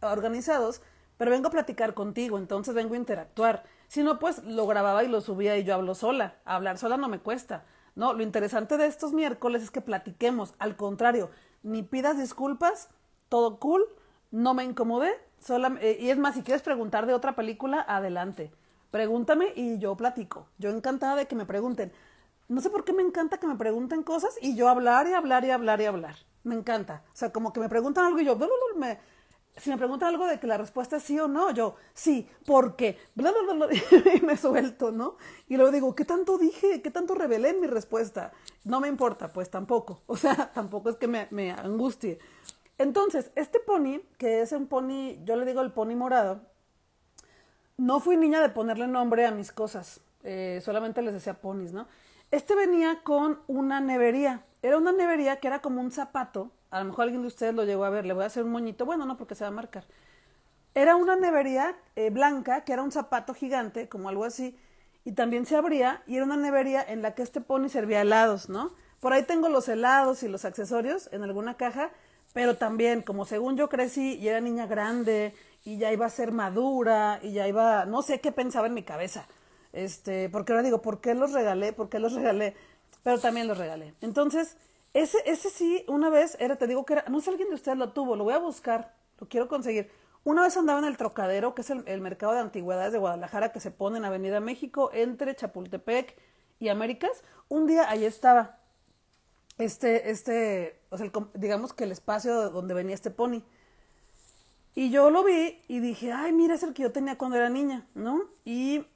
[0.00, 0.82] organizados,
[1.16, 3.62] pero vengo a platicar contigo, entonces vengo a interactuar.
[3.86, 6.34] Si no, pues lo grababa y lo subía y yo hablo sola.
[6.44, 7.64] Hablar sola no me cuesta.
[7.94, 10.54] No, lo interesante de estos miércoles es que platiquemos.
[10.58, 11.30] Al contrario,
[11.62, 12.88] ni pidas disculpas,
[13.28, 13.84] todo cool,
[14.30, 15.12] no me incomodé.
[15.38, 18.52] Sola, eh, y es más, si quieres preguntar de otra película, adelante.
[18.90, 20.46] Pregúntame y yo platico.
[20.58, 21.92] Yo encantada de que me pregunten
[22.52, 25.44] no sé por qué me encanta que me pregunten cosas y yo hablar y hablar
[25.44, 26.16] y hablar y hablar.
[26.44, 27.02] Me encanta.
[27.06, 28.38] O sea, como que me preguntan algo y yo,
[28.76, 28.98] me,
[29.56, 32.76] si me preguntan algo de que la respuesta es sí o no, yo, sí, ¿por
[32.76, 32.98] qué?
[34.14, 35.16] y me suelto, ¿no?
[35.48, 36.80] Y luego digo, ¿qué tanto dije?
[36.82, 38.32] ¿Qué tanto revelé en mi respuesta?
[38.64, 40.02] No me importa, pues tampoco.
[40.06, 42.18] O sea, tampoco es que me, me angustie.
[42.78, 46.40] Entonces, este pony, que es un pony, yo le digo el pony morado,
[47.76, 50.00] no fui niña de ponerle nombre a mis cosas.
[50.22, 51.88] Eh, solamente les decía ponis, ¿no?
[52.30, 54.44] Este venía con una nevería.
[54.62, 56.50] Era una nevería que era como un zapato.
[56.72, 58.04] A lo mejor alguien de ustedes lo llegó a ver.
[58.04, 58.84] Le voy a hacer un moñito.
[58.84, 59.84] Bueno, no, porque se va a marcar.
[60.74, 64.58] Era una nevería eh, blanca, que era un zapato gigante, como algo así.
[65.04, 68.48] Y también se abría y era una nevería en la que este pony servía helados,
[68.48, 68.72] ¿no?
[68.98, 71.90] Por ahí tengo los helados y los accesorios en alguna caja,
[72.32, 76.32] pero también, como según yo crecí y era niña grande y ya iba a ser
[76.32, 79.26] madura y ya iba, no sé qué pensaba en mi cabeza
[79.72, 81.72] este, porque ahora digo, ¿por qué los regalé?
[81.72, 82.54] ¿Por qué los regalé?
[83.02, 83.94] Pero también los regalé.
[84.00, 84.56] Entonces,
[84.94, 87.78] ese, ese sí, una vez era, te digo que era, no sé alguien de ustedes
[87.78, 89.90] lo tuvo, lo voy a buscar, lo quiero conseguir.
[90.24, 93.58] Una vez andaba en el Trocadero, que es el, mercado de antigüedades de Guadalajara, que
[93.58, 96.16] se pone en Avenida México, entre Chapultepec
[96.60, 97.24] y Américas.
[97.48, 98.60] Un día ahí estaba
[99.58, 103.42] este, este, o sea, digamos que el espacio donde venía este pony.
[104.74, 107.50] Y yo lo vi y dije, ay, mira, es el que yo tenía cuando era
[107.50, 108.22] niña, ¿no?
[108.44, 108.86] Y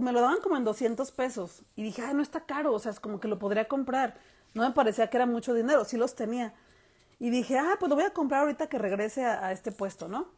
[0.00, 1.62] me lo daban como en 200 pesos.
[1.74, 4.18] Y dije, ay, no está caro, o sea, es como que lo podría comprar.
[4.54, 6.54] No me parecía que era mucho dinero, sí los tenía.
[7.18, 10.28] Y dije, ah, pues lo voy a comprar ahorita que regrese a, este puesto, ¿no?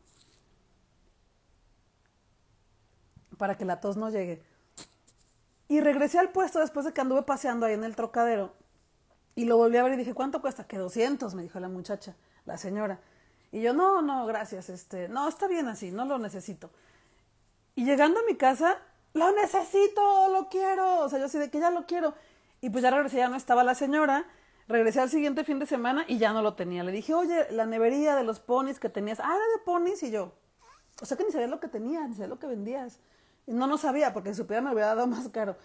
[3.36, 4.42] Para que la tos no llegue.
[5.68, 8.54] Y regresé al puesto después de que anduve paseando ahí en el trocadero.
[9.34, 10.66] Y lo volví a ver y dije, ¿cuánto cuesta?
[10.66, 13.00] Que 200, me dijo la muchacha, la señora.
[13.52, 16.70] Y yo, no, no, gracias, este, no, está bien así, no lo necesito.
[17.74, 18.78] Y llegando a mi casa,
[19.14, 21.00] lo necesito, lo quiero.
[21.00, 22.14] O sea, yo así de que ya lo quiero.
[22.60, 24.26] Y pues ya regresé, ya no estaba la señora.
[24.66, 26.84] Regresé al siguiente fin de semana y ya no lo tenía.
[26.84, 29.20] Le dije, oye, la nevería de los ponis que tenías.
[29.20, 30.02] Ah, era de ponis.
[30.02, 30.34] Y yo,
[31.00, 33.00] o sea que ni sabía lo que tenía, ni sabía lo que vendías.
[33.46, 35.56] Y no, no sabía, porque si supiera me lo hubiera dado más caro.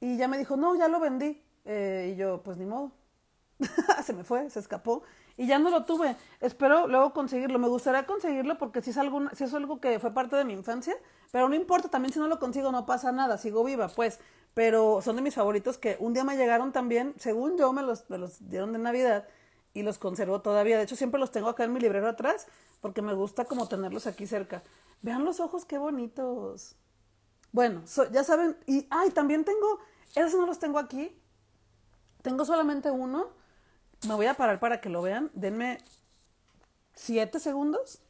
[0.00, 1.42] Y ya me dijo, no, ya lo vendí.
[1.64, 2.92] Eh, y yo, pues ni modo.
[4.04, 5.02] se me fue, se escapó
[5.36, 6.16] y ya no lo tuve.
[6.40, 7.58] Espero luego conseguirlo.
[7.58, 10.54] Me gustaría conseguirlo porque si es, algo, si es algo que fue parte de mi
[10.54, 10.94] infancia,
[11.30, 14.20] pero no importa, también si no lo consigo no pasa nada, sigo viva, pues.
[14.56, 18.08] Pero son de mis favoritos que un día me llegaron también, según yo me los,
[18.08, 19.28] me los dieron de Navidad
[19.74, 20.78] y los conservo todavía.
[20.78, 22.46] De hecho, siempre los tengo acá en mi librero atrás
[22.80, 24.62] porque me gusta como tenerlos aquí cerca.
[25.02, 26.74] Vean los ojos, qué bonitos.
[27.52, 29.78] Bueno, ya saben, y, ay, también tengo,
[30.14, 31.20] esos no los tengo aquí.
[32.22, 33.28] Tengo solamente uno
[34.08, 35.30] me voy a parar para que lo vean.
[35.34, 35.78] Denme
[36.94, 38.00] siete segundos.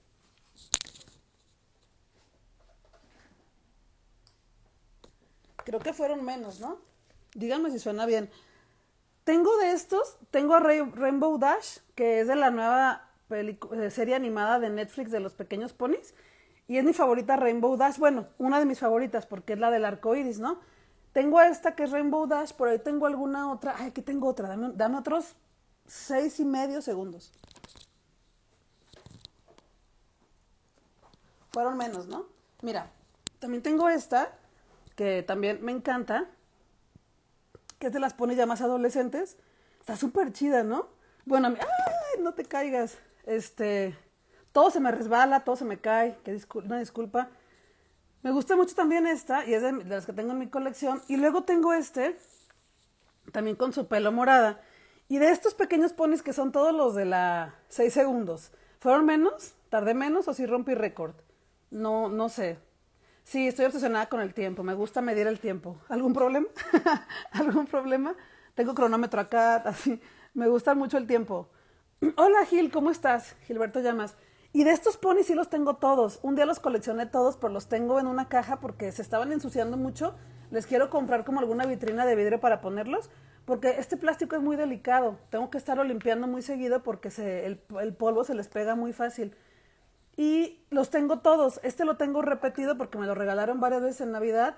[5.66, 6.78] Creo que fueron menos, ¿no?
[7.34, 8.30] Díganme si suena bien.
[9.24, 14.60] Tengo de estos, tengo a Rainbow Dash, que es de la nueva eh, serie animada
[14.60, 16.14] de Netflix de los pequeños ponis.
[16.68, 17.98] Y es mi favorita Rainbow Dash.
[17.98, 20.60] Bueno, una de mis favoritas porque es la del arco iris, ¿no?
[21.12, 23.74] Tengo esta que es Rainbow Dash, por ahí tengo alguna otra.
[23.76, 24.46] Ay, aquí tengo otra.
[24.46, 25.34] Dame, dame otros
[25.84, 27.32] seis y medio segundos.
[31.50, 32.26] Fueron menos, ¿no?
[32.62, 32.92] Mira,
[33.40, 34.32] también tengo esta,
[34.96, 36.26] que también me encanta,
[37.78, 39.36] que es de las ponis ya más adolescentes.
[39.78, 40.88] Está súper chida, ¿no?
[41.26, 42.22] Bueno, ¡ay!
[42.22, 42.98] No te caigas.
[43.24, 43.96] Este,
[44.52, 47.28] todo se me resbala, todo se me cae, que una disculpa.
[48.22, 51.02] Me gusta mucho también esta, y es de, las que tengo en mi colección.
[51.08, 52.16] Y luego tengo este,
[53.32, 54.60] también con su pelo morada.
[55.08, 58.50] Y de estos pequeños ponis que son todos los de la 6 segundos.
[58.80, 59.54] ¿Fueron menos?
[59.68, 61.14] ¿Tardé menos o si rompí récord?
[61.70, 62.58] No, no sé.
[63.26, 64.62] Sí, estoy obsesionada con el tiempo.
[64.62, 65.76] Me gusta medir el tiempo.
[65.88, 66.46] ¿Algún problema?
[67.32, 68.14] ¿Algún problema?
[68.54, 70.00] Tengo cronómetro acá, así.
[70.32, 71.48] Me gusta mucho el tiempo.
[72.16, 73.34] Hola Gil, ¿cómo estás?
[73.48, 74.14] Gilberto Llamas.
[74.52, 76.20] Y de estos ponis sí los tengo todos.
[76.22, 79.76] Un día los coleccioné todos, pero los tengo en una caja porque se estaban ensuciando
[79.76, 80.14] mucho.
[80.52, 83.10] Les quiero comprar como alguna vitrina de vidrio para ponerlos,
[83.44, 85.18] porque este plástico es muy delicado.
[85.30, 87.08] Tengo que estarlo limpiando muy seguido porque
[87.44, 87.58] el,
[87.94, 89.34] polvo se les pega muy fácil.
[90.16, 91.60] Y los tengo todos.
[91.62, 94.56] Este lo tengo repetido porque me lo regalaron varias veces en Navidad.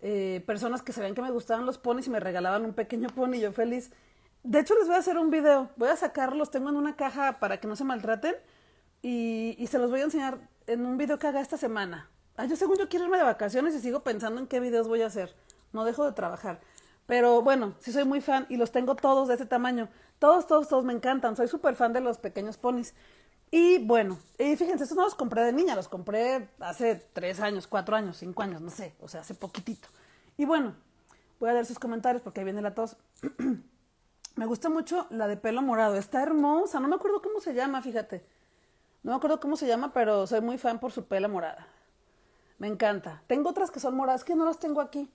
[0.00, 3.38] Eh, personas que sabían que me gustaban los ponis y me regalaban un pequeño pony,
[3.40, 3.92] yo feliz.
[4.42, 5.70] De hecho, les voy a hacer un video.
[5.76, 8.34] Voy a sacarlos, tengo en una caja para que no se maltraten
[9.02, 12.08] y, se los voy a enseñar en un video que haga esta semana.
[12.36, 15.02] Ah, yo según yo quiero irme de vacaciones y sigo pensando en qué videos voy
[15.02, 15.34] a hacer.
[15.72, 16.60] No dejo de trabajar.
[17.06, 19.88] Pero bueno, sí soy muy fan y los tengo todos de ese tamaño.
[20.18, 21.36] Todos, todos, todos me encantan.
[21.36, 22.94] Soy súper fan de los pequeños ponis.
[23.54, 27.66] Y bueno, y fíjense, estos no los compré de niña, los compré hace tres años,
[27.66, 29.88] cuatro años, cinco años, no sé, o sea, hace poquitito.
[30.38, 30.74] Y bueno,
[31.38, 32.96] voy a leer sus comentarios porque ahí viene la tos.
[34.36, 37.82] me gusta mucho la de pelo morado, está hermosa, no me acuerdo cómo se llama,
[37.82, 38.24] fíjate.
[39.02, 41.68] No me acuerdo cómo se llama, pero soy muy fan por su pela morada.
[42.56, 43.22] Me encanta.
[43.26, 45.10] Tengo otras que son moradas que no las tengo aquí.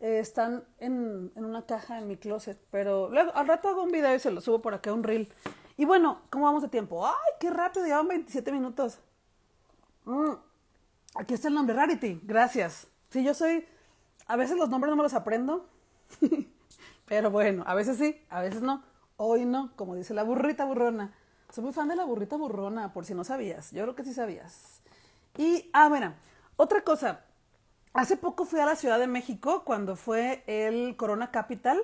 [0.00, 4.14] Eh, están en, una caja en mi closet, pero luego al rato hago un video
[4.14, 5.32] y se lo subo por acá un reel.
[5.78, 7.06] Y bueno, ¿cómo vamos de tiempo?
[7.06, 7.86] ¡Ay, qué rápido!
[7.86, 8.98] Llevan 27 minutos.
[10.04, 10.32] Mm,
[11.14, 12.20] aquí está el nombre, Rarity.
[12.24, 12.88] Gracias.
[13.10, 13.64] Sí, yo soy...
[14.26, 15.68] A veces los nombres no me los aprendo.
[17.06, 18.82] pero bueno, a veces sí, a veces no.
[19.16, 21.14] Hoy no, como dice la burrita burrona.
[21.50, 23.70] Soy muy fan de la burrita burrona, por si no sabías.
[23.70, 24.80] Yo creo que sí sabías.
[25.36, 26.12] Y, ah, bueno,
[26.56, 27.24] otra cosa.
[27.94, 31.80] Hace poco fui a la Ciudad de México cuando fue el Corona Capital,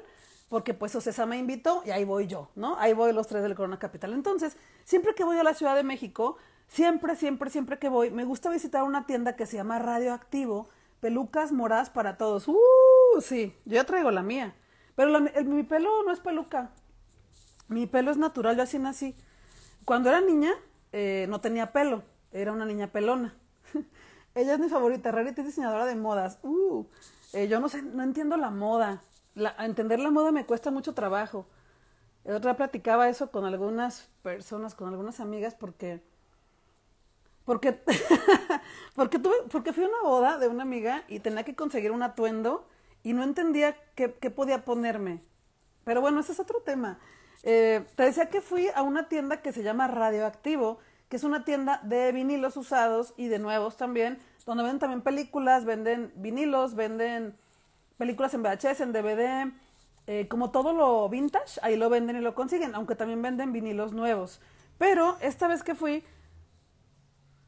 [0.48, 2.78] porque pues Ocesa me invitó y ahí voy yo, ¿no?
[2.78, 4.12] Ahí voy los tres del Corona Capital.
[4.12, 6.36] Entonces, siempre que voy a la Ciudad de México,
[6.68, 10.68] siempre, siempre, siempre que voy, me gusta visitar una tienda que se llama Radioactivo,
[11.00, 12.48] pelucas moradas para todos.
[12.48, 12.56] ¡Uh!
[13.20, 14.54] Sí, yo ya traigo la mía.
[14.96, 16.70] Pero mi pelo no es peluca.
[17.68, 19.14] Mi pelo es natural, yo así nací.
[19.84, 20.52] Cuando era niña,
[20.92, 22.02] eh, no tenía pelo,
[22.32, 23.34] era una niña pelona.
[24.34, 26.38] Ella es mi favorita, Rarity es diseñadora de modas.
[26.42, 26.86] Uh,
[27.32, 29.02] eh, yo no sé, no entiendo la moda.
[29.34, 31.46] La, entender la moda me cuesta mucho trabajo.
[32.24, 36.02] El otro día platicaba eso con algunas personas, con algunas amigas, porque
[37.44, 37.72] porque
[38.94, 42.02] porque tuve, porque fui a una boda de una amiga y tenía que conseguir un
[42.02, 42.66] atuendo
[43.02, 45.22] y no entendía qué, qué podía ponerme.
[45.84, 46.98] Pero bueno, ese es otro tema.
[47.42, 50.78] Eh, te decía que fui a una tienda que se llama Radioactivo,
[51.10, 55.66] que es una tienda de vinilos usados y de nuevos también, donde venden también películas,
[55.66, 57.36] venden vinilos, venden
[58.04, 59.50] películas en VHS, en DVD,
[60.06, 63.94] eh, como todo lo vintage, ahí lo venden y lo consiguen, aunque también venden vinilos
[63.94, 64.42] nuevos.
[64.76, 66.04] Pero esta vez que fui,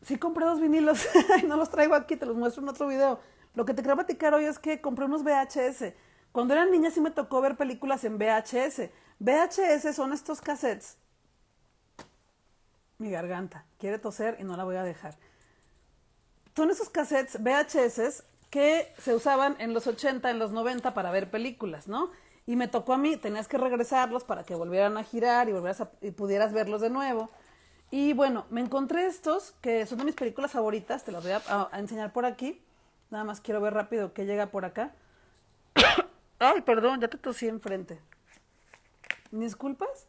[0.01, 1.07] sí compré dos vinilos,
[1.47, 3.21] no los traigo aquí, te los muestro en otro video.
[3.55, 5.93] Lo que te quiero platicar hoy es que compré unos VHS.
[6.33, 8.89] Cuando era niña sí me tocó ver películas en VHS.
[9.19, 10.97] VHS son estos cassettes.
[12.97, 15.19] Mi garganta quiere toser y no la voy a dejar.
[16.55, 18.25] Son esos cassettes VHS
[18.57, 22.11] que se usaban en los 80, en los 90 para ver películas, ¿no?
[22.47, 25.87] Y me tocó a mí, tenías que regresarlos para que volvieran a girar y, volvieras
[26.01, 27.29] y pudieras verlos de nuevo.
[27.91, 31.69] Y bueno, me encontré estos, que son de mis películas favoritas, te los voy a,
[31.71, 32.63] a enseñar por aquí.
[33.11, 34.95] Nada más quiero ver rápido qué llega por acá.
[36.39, 38.01] Ay, perdón, ya te tosí enfrente.
[39.33, 40.07] ¿Me disculpas?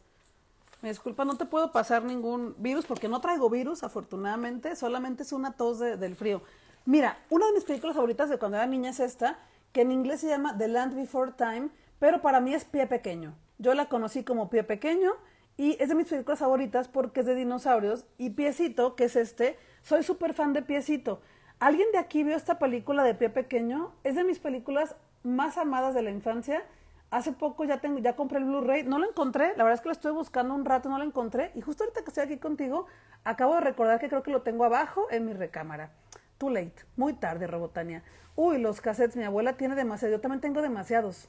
[0.80, 5.32] Me disculpa, no te puedo pasar ningún virus porque no traigo virus, afortunadamente, solamente es
[5.32, 6.40] una tos del frío.
[6.88, 9.36] Mira, una de mis películas favoritas de cuando era niña es esta,
[9.72, 13.34] que en inglés se llama The Land Before Time, pero para mí es Pie Pequeño.
[13.58, 15.12] Yo la conocí como Pie Pequeño
[15.58, 19.58] y es de mis películas favoritas porque es de dinosaurios y Piecito, que es este,
[19.82, 21.20] soy súper fan de Piecito.
[21.60, 23.92] ¿Alguien de aquí vio esta película de Pie Pequeño?
[24.02, 26.64] Es de mis películas más amadas de la infancia.
[27.10, 29.88] Hace poco ya tengo, ya compré el Blu-ray, no lo encontré, la verdad es que
[29.88, 31.52] lo estoy buscando un rato, no lo encontré.
[31.54, 32.86] Y justo ahorita que estoy aquí contigo,
[33.24, 35.90] acabo de recordar que creo que lo tengo abajo en mi recámara.
[36.38, 38.02] Too late, muy tarde, Robotania.
[38.36, 41.28] Uy, los cassettes, mi abuela tiene demasiados, yo también tengo demasiados.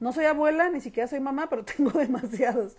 [0.00, 2.76] No soy abuela, ni siquiera soy mamá, pero tengo demasiados.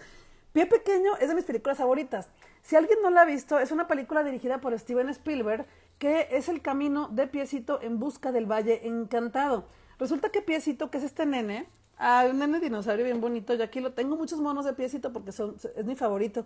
[0.53, 2.29] Pie Pequeño es de mis películas favoritas.
[2.61, 5.65] Si alguien no la ha visto, es una película dirigida por Steven Spielberg,
[5.99, 9.67] que es el camino de Piecito en busca del Valle Encantado.
[9.99, 13.81] Resulta que Piecito, que es este nene, ah, un nene dinosaurio bien bonito, yo aquí
[13.81, 16.45] lo tengo muchos monos de Piecito porque son, es mi favorito.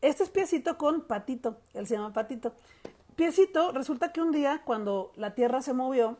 [0.00, 2.54] Este es Piecito con Patito, él se llama Patito.
[3.16, 6.18] Piecito, resulta que un día, cuando la Tierra se movió,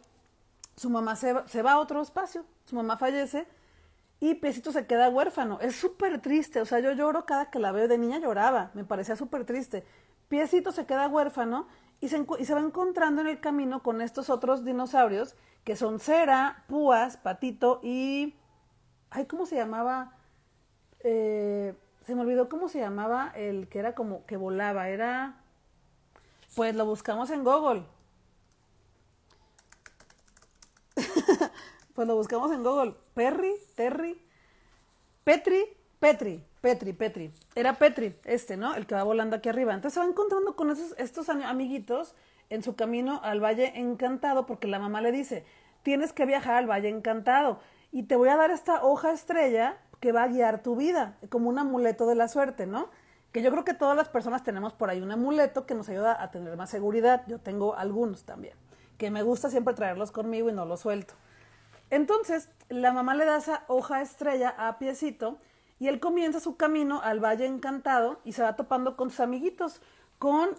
[0.76, 3.46] su mamá se, se va a otro espacio, su mamá fallece
[4.20, 5.59] y Piecito se queda huérfano.
[5.61, 7.88] Es súper triste, o sea, yo lloro cada que la veo.
[7.88, 9.85] De niña lloraba, me parecía súper triste.
[10.29, 11.66] Piecito se queda huérfano
[12.00, 15.98] y se, y se, va encontrando en el camino con estos otros dinosaurios que son
[16.00, 18.37] Cera, Púas, Patito y...
[19.09, 20.16] Ay, ¿cómo se llamaba?
[21.00, 24.88] Eh, se me olvidó cómo se llamaba el que era como que volaba.
[24.90, 25.39] Era...
[26.55, 27.85] Pues lo buscamos en Google.
[31.95, 32.95] pues lo buscamos en Google.
[33.15, 34.21] Perry, Terry,
[35.25, 35.65] Petri,
[35.99, 37.33] Petri, Petri, Petri.
[37.55, 38.75] Era Petri, este, ¿no?
[38.75, 39.75] El que va volando aquí arriba.
[39.75, 42.15] Entonces se va encontrando con esos, estos amiguitos
[42.51, 45.45] en su camino al Valle Encantado, porque la mamá le dice,
[45.83, 47.61] tienes que viajar al Valle Encantado
[47.93, 51.49] y te voy a dar esta hoja estrella que va a guiar tu vida, como
[51.49, 52.91] un amuleto de la suerte, ¿no?
[53.33, 56.21] Que yo creo que todas las personas tenemos por ahí un amuleto que nos ayuda
[56.23, 57.25] a tener más seguridad.
[57.29, 58.55] Yo tengo algunos también,
[58.99, 61.14] que me gusta siempre traerlos conmigo y no los suelto.
[61.90, 65.38] Entonces, la mamá le da esa hoja estrella a Piecito
[65.81, 69.81] y él comienza su camino al Valle Encantado y se va topando con sus amiguitos,
[70.19, 70.51] con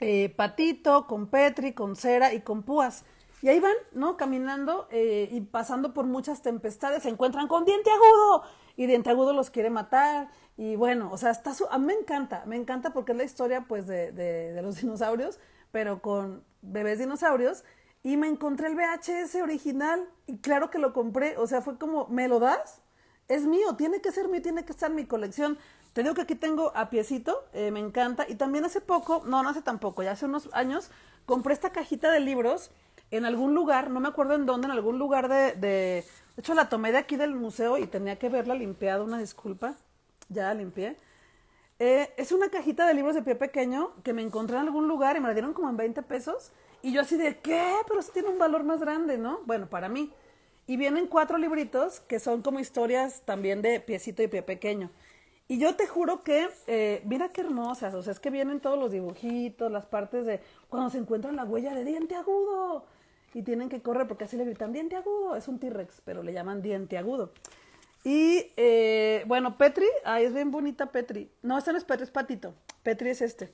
[0.00, 3.04] eh, Patito, con Petri, con Cera y con Púas.
[3.42, 4.16] Y ahí van, ¿no?
[4.16, 7.02] Caminando eh, y pasando por muchas tempestades.
[7.02, 8.42] Se encuentran con Diente Agudo
[8.76, 10.30] y Diente Agudo los quiere matar.
[10.56, 11.66] Y bueno, o sea, está su...
[11.70, 15.38] a me encanta, me encanta porque es la historia pues de, de, de los dinosaurios,
[15.72, 17.64] pero con bebés dinosaurios
[18.04, 22.06] y me encontré el VHS original y claro que lo compré, o sea, fue como,
[22.08, 22.82] ¿me lo das?
[23.28, 25.58] Es mío, tiene que ser mío, tiene que estar en mi colección.
[25.94, 28.26] Te digo que aquí tengo a piecito, eh, me encanta.
[28.28, 30.90] Y también hace poco, no, no hace tampoco, ya hace unos años,
[31.24, 32.70] compré esta cajita de libros
[33.10, 36.04] en algún lugar, no me acuerdo en dónde, en algún lugar de, de, de
[36.36, 39.76] hecho la tomé de aquí del museo y tenía que verla limpiada, una disculpa,
[40.28, 40.96] ya la limpié.
[41.78, 45.16] Eh, es una cajita de libros de pie pequeño que me encontré en algún lugar
[45.16, 46.52] y me la dieron como en 20 pesos.
[46.82, 47.72] Y yo así de, ¿qué?
[47.88, 49.40] Pero sí tiene un valor más grande, ¿no?
[49.46, 50.12] Bueno, para mí.
[50.66, 54.90] Y vienen cuatro libritos que son como historias también de piecito y pie pequeño.
[55.46, 58.78] Y yo te juro que, eh, mira qué hermosas, o sea, es que vienen todos
[58.78, 62.86] los dibujitos, las partes de cuando se encuentran la huella de diente agudo
[63.34, 66.32] y tienen que correr porque así le gritan diente agudo, es un T-Rex, pero le
[66.32, 67.32] llaman diente agudo.
[68.04, 71.32] Y eh, bueno, Petri, ay, es bien bonita Petri.
[71.42, 72.54] No, este no es Petri, es Patito.
[72.82, 73.52] Petri es este.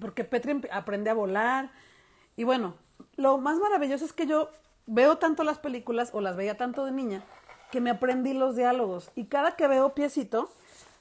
[0.00, 1.70] Porque Petri aprende a volar,
[2.36, 2.74] y bueno,
[3.16, 4.50] lo más maravilloso es que yo
[4.86, 7.24] veo tanto las películas o las veía tanto de niña
[7.70, 10.50] que me aprendí los diálogos y cada que veo piecito,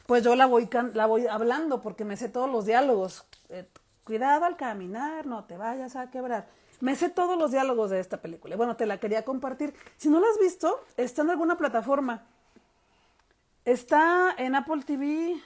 [0.08, 3.26] pues yo la voy, la voy hablando porque me sé todos los diálogos.
[3.50, 3.68] Eh,
[4.04, 6.48] cuidado al caminar, no te vayas a quebrar.
[6.80, 8.56] Me sé todos los diálogos de esta película.
[8.56, 9.74] Bueno, te la quería compartir.
[9.98, 12.26] Si no la has visto, está en alguna plataforma.
[13.66, 15.42] Está en Apple TV.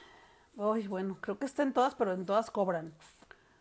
[0.58, 2.94] Uy, bueno, creo que está en todas, pero en todas cobran.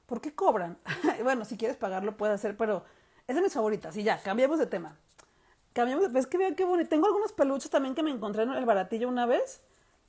[0.04, 0.76] ¿Por qué cobran?
[1.22, 2.84] bueno, si quieres pagarlo puede hacer, pero
[3.28, 3.96] es de mis favoritas.
[3.96, 4.96] Y ya, cambiamos de tema.
[5.74, 6.18] Cambiamos de...
[6.18, 6.88] Es que vean qué bonito.
[6.88, 9.62] Tengo algunos peluches también que me encontré en el baratillo una vez.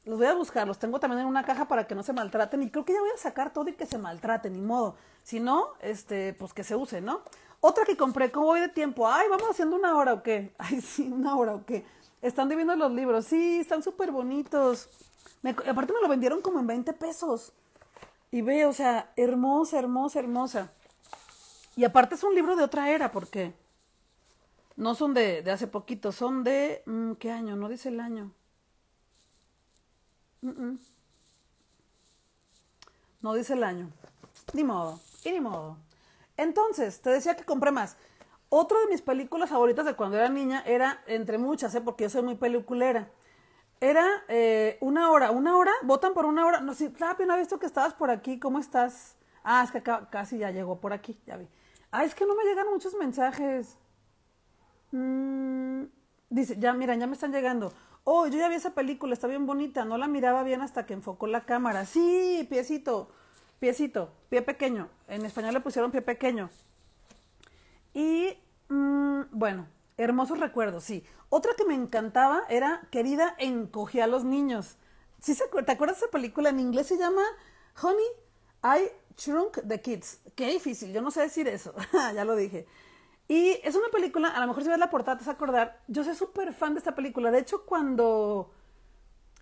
[0.03, 2.63] Los voy a buscar, los tengo también en una caja para que no se maltraten.
[2.63, 4.95] Y creo que ya voy a sacar todo y que se maltraten, ni modo.
[5.21, 7.21] Si no, este, pues que se use, ¿no?
[7.59, 9.07] Otra que compré, ¿cómo voy de tiempo?
[9.07, 10.55] Ay, vamos haciendo una hora o qué.
[10.57, 11.85] Ay, sí, una hora o qué.
[12.21, 13.25] Están dividiendo los libros.
[13.25, 14.89] Sí, están súper bonitos.
[15.43, 17.53] aparte me lo vendieron como en 20 pesos.
[18.32, 20.71] Y ve, o sea, hermosa, hermosa, hermosa.
[21.75, 23.53] Y aparte es un libro de otra era, porque
[24.76, 26.84] no son de, de hace poquito, son de...
[26.86, 27.55] Mm, ¿Qué año?
[27.55, 28.32] No dice el año.
[33.22, 33.91] No dice el año.
[34.53, 35.78] Ni modo, y ni modo.
[36.38, 37.97] Entonces, te decía que compré más.
[38.50, 41.82] Otra de mis películas favoritas de cuando era niña era, entre muchas, ¿eh?
[41.82, 43.10] porque yo soy muy peliculera.
[43.80, 46.60] Era eh, una hora, una hora, votan por una hora.
[46.60, 49.16] No sé, si, no he visto que estabas por aquí, ¿cómo estás?
[49.43, 51.47] Ah, es que acá, casi ya llegó por aquí, ya vi.
[51.91, 53.78] Ah, es que no me llegan muchos mensajes.
[54.91, 55.84] Mm,
[56.30, 57.72] dice, ya, mira, ya me están llegando.
[58.04, 59.86] Oh, yo ya vi esa película, está bien bonita.
[59.86, 61.86] No la miraba bien hasta que enfocó la cámara.
[61.86, 63.12] Sí, piecito,
[63.60, 64.89] piecito, pie pequeño.
[65.08, 66.50] En español le pusieron pie pequeño.
[67.93, 68.37] Y
[68.69, 69.67] mm, bueno,
[69.97, 71.03] hermosos recuerdos, sí.
[71.29, 74.77] Otra que me encantaba era Querida encogía a los niños.
[75.21, 76.49] ¿Sí se ¿Te acuerdas de esa película?
[76.49, 77.21] En inglés se llama
[77.81, 78.05] Honey,
[78.63, 80.21] I Shrunk the Kids.
[80.35, 81.73] Qué difícil, yo no sé decir eso.
[82.15, 82.65] ya lo dije.
[83.27, 85.81] Y es una película, a lo mejor si ves la portada te vas a acordar,
[85.87, 87.29] yo soy súper fan de esta película.
[87.29, 88.51] De hecho, cuando,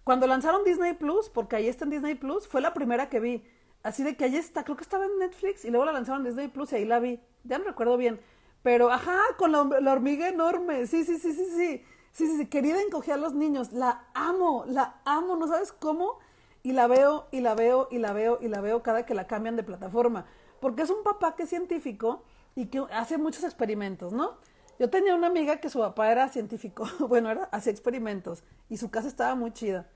[0.03, 3.45] cuando lanzaron Disney Plus, porque ahí está en Disney Plus, fue la primera que vi.
[3.83, 6.27] Así de que ahí está, creo que estaba en Netflix y luego la lanzaron en
[6.27, 7.21] Disney Plus y ahí la vi.
[7.45, 8.19] Ya no recuerdo bien.
[8.68, 9.61] Pero, ajá, con la,
[9.93, 10.88] hormiga enorme.
[10.88, 11.86] Sí, sí, sí, sí, sí.
[12.11, 12.47] Sí, sí, sí.
[12.47, 13.72] Querida encogía a los niños.
[13.72, 15.38] La amo, la amo.
[15.38, 16.20] ¿No sabes cómo?
[16.63, 19.26] Y la veo, y la veo, y la veo, y la veo cada que la
[19.26, 20.26] cambian de plataforma.
[20.59, 24.38] Porque es un papá que es científico y que hace muchos experimentos, ¿no?
[24.80, 26.89] Yo tenía una amiga que su papá era científico.
[27.07, 28.43] bueno, era, hacía experimentos.
[28.68, 29.88] Y su casa estaba muy chida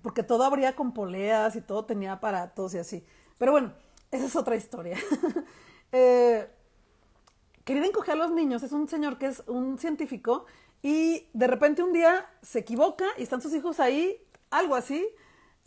[0.00, 3.04] porque todo abría con poleas y todo tenía aparatos y así.
[3.36, 3.74] Pero bueno,
[4.10, 4.96] esa es otra historia.
[5.92, 6.48] eh,
[7.64, 10.46] querida encoger a los niños es un señor que es un científico
[10.82, 15.06] y de repente un día se equivoca y están sus hijos ahí, algo así,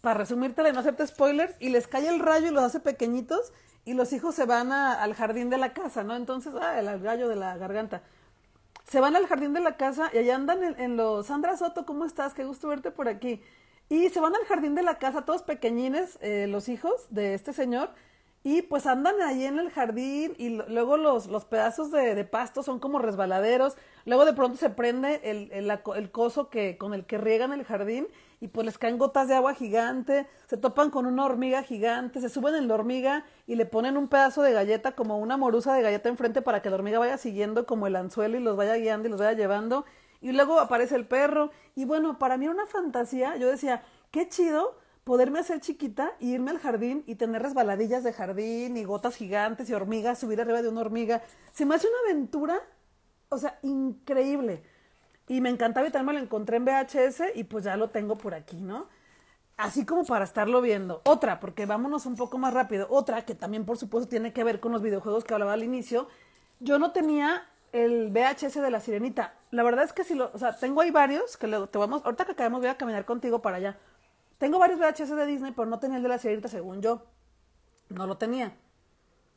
[0.01, 3.53] para resumírtela y no hacerte spoilers, y les cae el rayo y los hace pequeñitos
[3.85, 6.15] y los hijos se van al jardín de la casa, ¿no?
[6.15, 8.01] Entonces, ah, el gallo de la garganta.
[8.87, 11.27] Se van al jardín de la casa y allá andan en, en los...
[11.27, 12.33] Sandra Soto, ¿cómo estás?
[12.33, 13.41] Qué gusto verte por aquí.
[13.89, 17.53] Y se van al jardín de la casa, todos pequeñines, eh, los hijos de este
[17.53, 17.91] señor,
[18.45, 22.61] y pues andan ahí en el jardín y luego los, los pedazos de, de pasto
[22.61, 23.75] son como resbaladeros.
[24.05, 27.63] Luego de pronto se prende el, el, el coso que, con el que riegan el
[27.63, 28.07] jardín
[28.39, 30.27] y pues les caen gotas de agua gigante.
[30.45, 34.07] Se topan con una hormiga gigante, se suben en la hormiga y le ponen un
[34.09, 37.65] pedazo de galleta como una morusa de galleta enfrente para que la hormiga vaya siguiendo
[37.65, 39.85] como el anzuelo y los vaya guiando y los vaya llevando.
[40.21, 41.49] Y luego aparece el perro.
[41.75, 43.37] Y bueno, para mí era una fantasía.
[43.37, 44.75] Yo decía, qué chido
[45.05, 49.69] poderme hacer chiquita y irme al jardín y tener resbaladillas de jardín y gotas gigantes
[49.69, 51.21] y hormigas, subir arriba de una hormiga.
[51.53, 52.59] Se me hace una aventura,
[53.29, 54.63] o sea, increíble.
[55.27, 58.17] Y me encantaba y también me lo encontré en VHS y pues ya lo tengo
[58.17, 58.89] por aquí, ¿no?
[59.57, 61.01] Así como para estarlo viendo.
[61.05, 62.87] Otra, porque vámonos un poco más rápido.
[62.89, 66.07] Otra que también por supuesto tiene que ver con los videojuegos que hablaba al inicio.
[66.59, 69.35] Yo no tenía el VHS de la sirenita.
[69.51, 72.03] La verdad es que si lo, o sea, tengo ahí varios que luego te vamos,
[72.03, 73.77] ahorita que acabemos voy a caminar contigo para allá.
[74.37, 77.03] Tengo varios VHS de Disney, pero no tenía el de la sirenita según yo.
[77.89, 78.55] No lo tenía.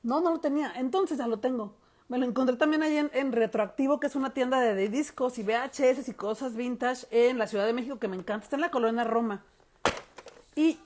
[0.02, 0.72] No, no lo tenía.
[0.76, 1.76] Entonces ya lo tengo.
[2.08, 6.08] Me lo encontré también ahí en, Retroactivo, que es una tienda de, discos y VHS
[6.08, 8.44] y cosas vintage en la Ciudad de México que me encanta.
[8.44, 9.44] Está en la colonia Roma.
[10.56, 10.78] Y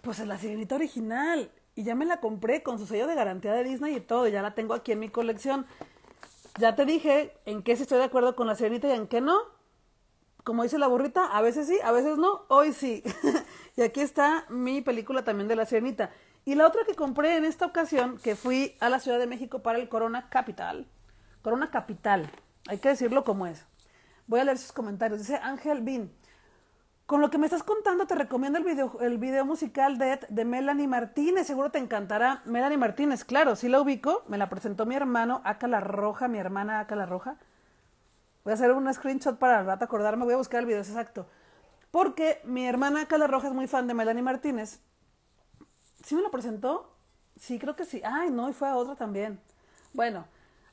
[0.00, 1.50] pues es la sirenita original.
[1.74, 4.26] Y ya me la compré con su sello de garantía de Disney y todo.
[4.28, 5.66] Ya la tengo aquí en mi colección.
[6.58, 9.53] Ya te dije en qué estoy de acuerdo con la sirenita y en qué no.
[10.44, 13.02] Como dice la burrita, a veces sí, a veces no, hoy sí.
[13.76, 16.10] y aquí está mi película también de la sirenita.
[16.44, 19.60] Y la otra que compré en esta ocasión, que fui a la Ciudad de México
[19.62, 20.86] para el Corona Capital.
[21.40, 22.30] Corona Capital,
[22.68, 23.64] hay que decirlo como es.
[24.26, 25.20] Voy a leer sus comentarios.
[25.20, 26.12] Dice Ángel Bin.
[27.06, 30.44] Con lo que me estás contando, te recomiendo el video, el video musical de, de
[30.44, 31.46] Melanie Martínez.
[31.46, 32.42] Seguro te encantará.
[32.44, 34.24] Melanie Martínez, claro, sí la ubico.
[34.28, 37.38] Me la presentó mi hermano, Aca la Roja, mi hermana Aca la Roja.
[38.44, 40.24] Voy a hacer un screenshot para al rato acordarme.
[40.24, 41.26] Voy a buscar el video exacto.
[41.90, 44.80] Porque mi hermana Aca la Roja es muy fan de Melanie Martínez.
[46.04, 46.94] ¿Sí me la presentó?
[47.40, 48.02] Sí, creo que sí.
[48.04, 49.40] Ay, no, y fue a otra también.
[49.94, 50.26] Bueno,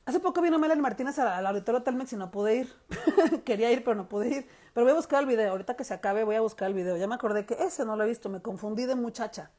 [0.05, 2.73] hace poco vino Melanie Martínez al auditorio Telmex y no pude ir.
[3.45, 4.49] Quería ir, pero no pude ir.
[4.73, 5.51] Pero voy a buscar el video.
[5.51, 6.97] Ahorita que se acabe, voy a buscar el video.
[6.97, 8.27] Ya me acordé que ese no lo he visto.
[8.27, 9.49] Me confundí de muchacha.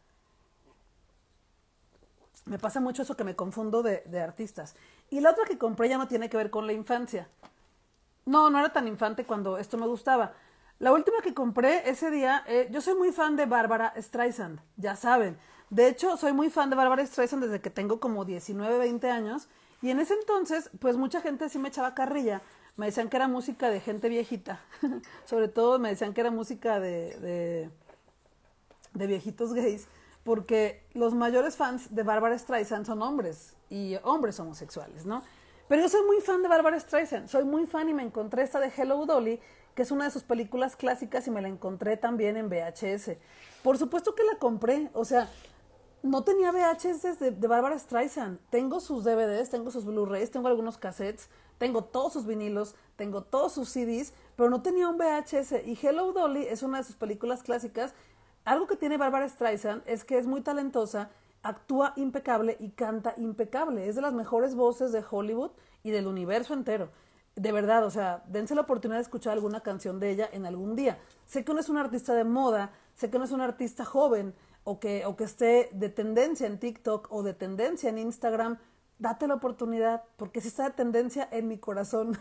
[2.44, 4.74] Me pasa mucho eso que me confundo de, de artistas.
[5.08, 7.30] Y la otra que compré ya no tiene que ver con la infancia.
[8.24, 10.32] No, no era tan infante cuando esto me gustaba.
[10.78, 14.96] La última que compré ese día, eh, yo soy muy fan de Bárbara Streisand, ya
[14.96, 15.38] saben.
[15.70, 19.48] De hecho, soy muy fan de Bárbara Streisand desde que tengo como 19, 20 años.
[19.80, 22.42] Y en ese entonces, pues mucha gente sí me echaba carrilla.
[22.76, 24.60] Me decían que era música de gente viejita.
[25.24, 27.70] Sobre todo me decían que era música de, de,
[28.94, 29.88] de viejitos gays.
[30.24, 35.22] Porque los mayores fans de Bárbara Streisand son hombres y hombres homosexuales, ¿no?
[35.72, 38.60] Pero yo soy muy fan de Bárbara Streisand, soy muy fan y me encontré esta
[38.60, 39.40] de Hello Dolly,
[39.74, 43.16] que es una de sus películas clásicas y me la encontré también en VHS.
[43.62, 45.30] Por supuesto que la compré, o sea,
[46.02, 48.38] no tenía VHS de, Bárbara Streisand.
[48.50, 53.54] Tengo sus DVDs, tengo sus Blu-rays, tengo algunos cassettes, tengo todos sus vinilos, tengo todos
[53.54, 55.64] sus CDs, pero no tenía un VHS.
[55.64, 57.94] Y Hello Dolly es una de sus películas clásicas.
[58.44, 61.08] Algo que tiene Bárbara Streisand es que es muy talentosa,
[61.42, 63.88] actúa impecable y canta impecable.
[63.88, 65.50] Es de las mejores voces de Hollywood
[65.82, 66.90] y del universo entero.
[67.34, 70.76] De verdad, o sea, dense la oportunidad de escuchar alguna canción de ella en algún
[70.76, 70.98] día.
[71.24, 74.34] Sé que no es una artista de moda, sé que no es una artista joven
[74.64, 78.58] o que, o que esté de tendencia en TikTok o de tendencia en Instagram.
[78.98, 82.16] date la oportunidad, porque si está de tendencia en mi corazón,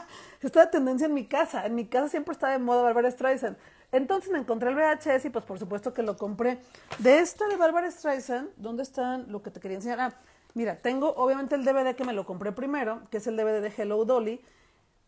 [0.42, 3.56] está de tendencia en mi casa, en mi casa siempre está de moda Barbara Streisand.
[3.92, 6.58] Entonces me encontré el VHS y pues por supuesto que lo compré.
[6.98, 10.00] De esta de Barbara Streisand, ¿dónde están lo que te quería enseñar?
[10.00, 10.14] Ah,
[10.54, 13.72] mira, tengo obviamente el DVD que me lo compré primero, que es el DVD de
[13.76, 14.40] Hello Dolly,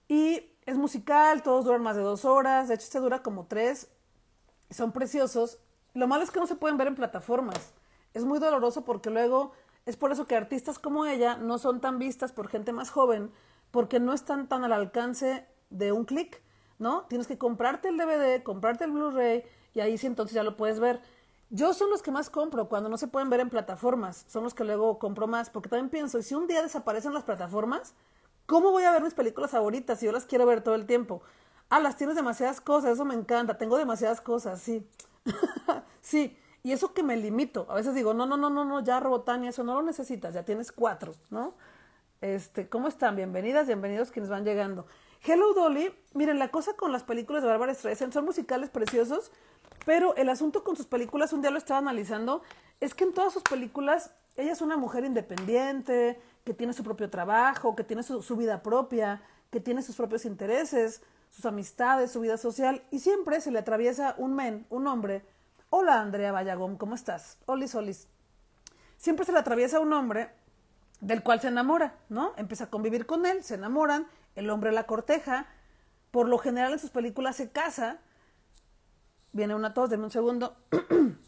[0.08, 3.88] y es musical, todos duran más de dos horas, de hecho este dura como tres,
[4.70, 5.58] son preciosos.
[5.94, 7.72] Lo malo es que no se pueden ver en plataformas.
[8.14, 9.52] Es muy doloroso porque luego
[9.86, 13.30] es por eso que artistas como ella no son tan vistas por gente más joven,
[13.70, 16.42] porque no están tan al alcance de un clic.
[16.78, 17.02] ¿No?
[17.08, 20.80] Tienes que comprarte el DVD, comprarte el Blu-ray y ahí sí entonces ya lo puedes
[20.80, 21.00] ver.
[21.50, 24.54] Yo son los que más compro cuando no se pueden ver en plataformas, son los
[24.54, 27.94] que luego compro más, porque también pienso, si un día desaparecen las plataformas,
[28.46, 31.22] ¿cómo voy a ver mis películas favoritas si yo las quiero ver todo el tiempo?
[31.70, 34.86] Ah, las tienes demasiadas cosas, eso me encanta, tengo demasiadas cosas, sí.
[36.02, 37.66] sí, y eso que me limito.
[37.70, 40.44] A veces digo, no, no, no, no, no, ya Robotania, eso no lo necesitas, ya
[40.44, 41.54] tienes cuatro, ¿no?
[42.20, 43.16] Este, ¿cómo están?
[43.16, 44.86] Bienvenidas, bienvenidos quienes van llegando.
[45.24, 49.32] Hello Dolly, miren, la cosa con las películas de Barbara Streisand son musicales preciosos,
[49.84, 52.42] pero el asunto con sus películas, un día lo estaba analizando,
[52.80, 57.10] es que en todas sus películas ella es una mujer independiente, que tiene su propio
[57.10, 62.38] trabajo, que tiene su, vida propia, que tiene sus propios intereses, sus amistades, su vida
[62.38, 65.26] social, y siempre se le atraviesa un men, un hombre.
[65.68, 67.36] Hola Andrea Vallagón, ¿cómo estás?
[67.46, 68.06] Olis, olis.
[68.96, 70.30] Siempre se le atraviesa un hombre
[71.00, 72.32] del cual se enamora, ¿no?
[72.36, 74.06] Empieza a convivir con él, se enamoran,
[74.38, 75.46] el hombre la corteja,
[76.12, 77.98] por lo general en sus películas se casa,
[79.32, 80.56] viene una tos, denme un segundo.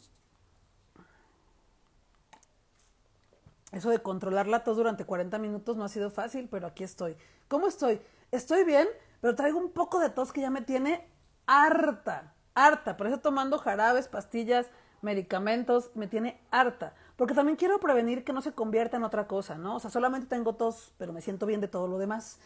[3.72, 7.16] Eso de controlar la tos durante 40 minutos no ha sido fácil, pero aquí estoy.
[7.48, 8.00] ¿Cómo estoy?
[8.30, 8.86] Estoy bien,
[9.20, 11.08] pero traigo un poco de tos que ya me tiene
[11.46, 12.96] harta, harta.
[12.96, 14.70] Por eso tomando jarabes, pastillas,
[15.02, 16.94] medicamentos, me tiene harta.
[17.16, 19.74] Porque también quiero prevenir que no se convierta en otra cosa, ¿no?
[19.76, 22.38] O sea, solamente tengo tos, pero me siento bien de todo lo demás.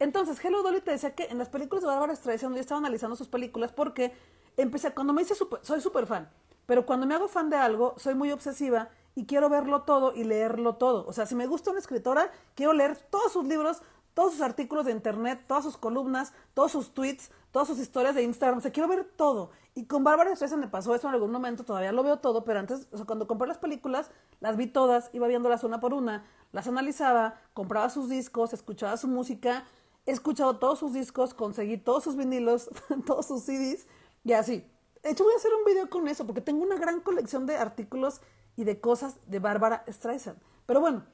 [0.00, 3.16] Entonces, Hello Dolly te decía que en las películas de Barbara Streisand yo estaba analizando
[3.16, 4.14] sus películas porque
[4.56, 6.30] empecé, cuando me hice, soy súper fan,
[6.64, 10.24] pero cuando me hago fan de algo, soy muy obsesiva y quiero verlo todo y
[10.24, 11.06] leerlo todo.
[11.06, 13.82] O sea, si me gusta una escritora, quiero leer todos sus libros,
[14.14, 18.22] todos sus artículos de internet, todas sus columnas, todos sus tweets, todas sus historias de
[18.22, 18.58] Instagram.
[18.58, 19.50] O sea, quiero ver todo.
[19.74, 22.58] Y con Bárbara Streisand me pasó eso en algún momento, todavía lo veo todo, pero
[22.58, 26.24] antes, o sea, cuando compré las películas, las vi todas, iba viéndolas una por una,
[26.52, 29.64] las analizaba, compraba sus discos, escuchaba su música
[30.06, 32.70] he escuchado todos sus discos, conseguí todos sus vinilos,
[33.06, 33.86] todos sus CDs
[34.24, 34.66] y así.
[35.02, 37.56] De hecho, voy a hacer un video con eso porque tengo una gran colección de
[37.56, 38.20] artículos
[38.56, 40.38] y de cosas de Bárbara Streisand.
[40.66, 41.04] Pero bueno,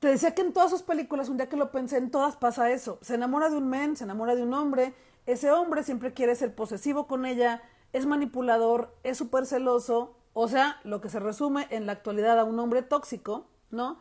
[0.00, 2.70] te decía que en todas sus películas, un día que lo pensé, en todas pasa
[2.70, 2.98] eso.
[3.02, 4.94] Se enamora de un men, se enamora de un hombre.
[5.26, 7.62] Ese hombre siempre quiere ser posesivo con ella,
[7.92, 10.16] es manipulador, es súper celoso.
[10.32, 13.98] O sea, lo que se resume en la actualidad a un hombre tóxico, ¿no?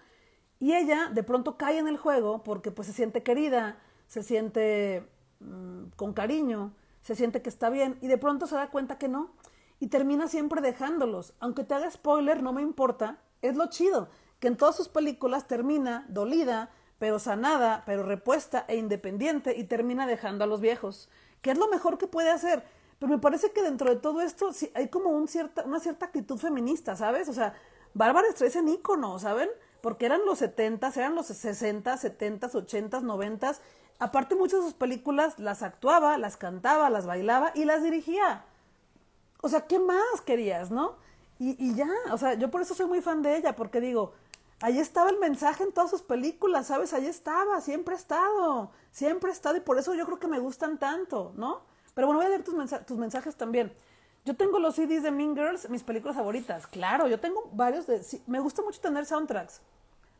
[0.59, 3.77] Y ella de pronto cae en el juego porque pues se siente querida,
[4.07, 5.07] se siente
[5.39, 9.07] mm, con cariño, se siente que está bien y de pronto se da cuenta que
[9.07, 9.31] no
[9.79, 11.33] y termina siempre dejándolos.
[11.39, 15.47] Aunque te haga spoiler, no me importa, es lo chido, que en todas sus películas
[15.47, 21.09] termina dolida, pero sanada, pero repuesta e independiente y termina dejando a los viejos,
[21.41, 22.63] que es lo mejor que puede hacer.
[22.99, 26.95] Pero me parece que dentro de todo esto hay como cierta, una cierta actitud feminista,
[26.95, 27.27] ¿sabes?
[27.27, 27.53] O sea,
[27.93, 29.49] Bárbara en ícono, ¿saben?
[29.86, 33.55] Porque eran los 70, eran los 60, 70, 80, 90.
[33.99, 38.45] Aparte muchas de sus películas las actuaba, las cantaba, las bailaba y las dirigía.
[39.43, 40.95] O sea, ¿qué más querías, no?
[41.38, 44.13] Y, y ya, o sea, yo por eso soy muy fan de ella, porque digo,
[44.59, 46.91] ahí estaba el mensaje en todas sus películas, ¿sabes?
[46.95, 50.39] Ahí estaba, siempre ha estado, siempre ha estado y por eso yo creo que me
[50.39, 51.61] gustan tanto, ¿no?
[51.93, 52.55] Pero bueno, voy a leer tus,
[52.88, 53.71] tus mensajes también.
[54.25, 56.65] Yo tengo los CDs de Mean Girls, mis películas favoritas.
[56.65, 58.01] Claro, yo tengo varios de...
[58.25, 59.61] me gusta mucho tener soundtracks.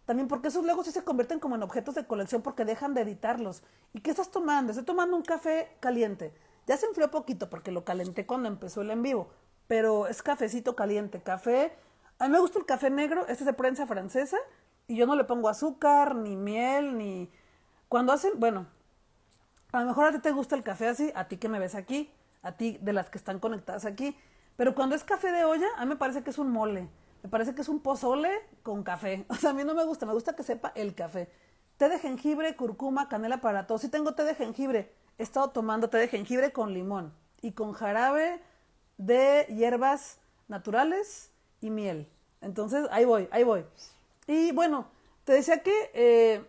[0.06, 3.02] También porque esos luego sí se convierten como en objetos de colección porque dejan de
[3.02, 3.64] editarlos.
[3.94, 4.72] ¿Y qué estás tomando?
[4.72, 6.34] Estoy tomando un café caliente.
[6.68, 9.30] Ya se enfrió poquito porque lo calenté cuando empezó el en vivo.
[9.68, 11.22] Pero es cafecito caliente.
[11.22, 11.76] Café.
[12.20, 13.22] A mí me gusta el café negro.
[13.22, 14.38] Este es de prensa francesa.
[14.88, 17.32] Y yo no le pongo azúcar, ni miel, ni.
[17.90, 18.34] Cuando hacen.
[18.40, 18.68] Bueno.
[19.72, 21.12] A lo mejor a ti te gusta el café así.
[21.16, 22.12] A ti que me ves aquí.
[22.44, 24.16] A ti de las que están conectadas aquí.
[24.56, 26.90] Pero cuando es café de olla, a mí me parece que es un mole.
[27.26, 28.30] Me parece que es un pozole
[28.62, 29.26] con café.
[29.30, 31.28] O sea, a mí no me gusta, me gusta que sepa el café.
[31.78, 33.82] Té de jengibre, curcuma, canela para todos.
[33.82, 34.94] Sí tengo té de jengibre.
[35.18, 37.12] He estado tomando té de jengibre con limón
[37.42, 38.44] y con jarabe
[39.00, 42.08] de hierbas naturales y miel.
[42.42, 43.66] Entonces, ahí voy, ahí voy.
[44.28, 44.86] Y bueno,
[45.24, 46.46] te decía que eh,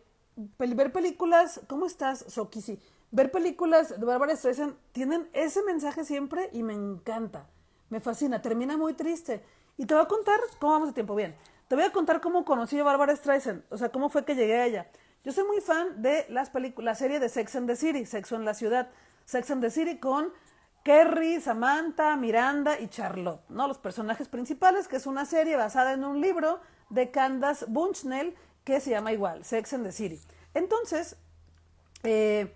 [0.58, 2.78] ver películas, ¿cómo estás, Sokisi?
[3.12, 7.46] Ver películas de Bárbara Streisand tienen ese mensaje siempre y me encanta,
[7.88, 9.42] me fascina, termina muy triste.
[9.76, 11.14] Y te voy a contar cómo vamos de tiempo.
[11.14, 11.34] Bien,
[11.68, 14.56] Te voy a contar cómo conocí a Bárbara Streisand, o sea, cómo fue que llegué
[14.56, 14.86] a ella.
[15.24, 18.44] Yo soy muy fan de las la serie de Sex and the City, Sexo en
[18.44, 18.88] la Ciudad.
[19.24, 20.32] Sex and the City con
[20.84, 23.66] Kerry, Samantha, Miranda y Charlotte, ¿no?
[23.66, 26.60] Los personajes principales, que es una serie basada en un libro
[26.90, 30.20] de Candace Bunchnell que se llama igual, Sex and the City.
[30.54, 31.16] Entonces,
[32.04, 32.54] eh,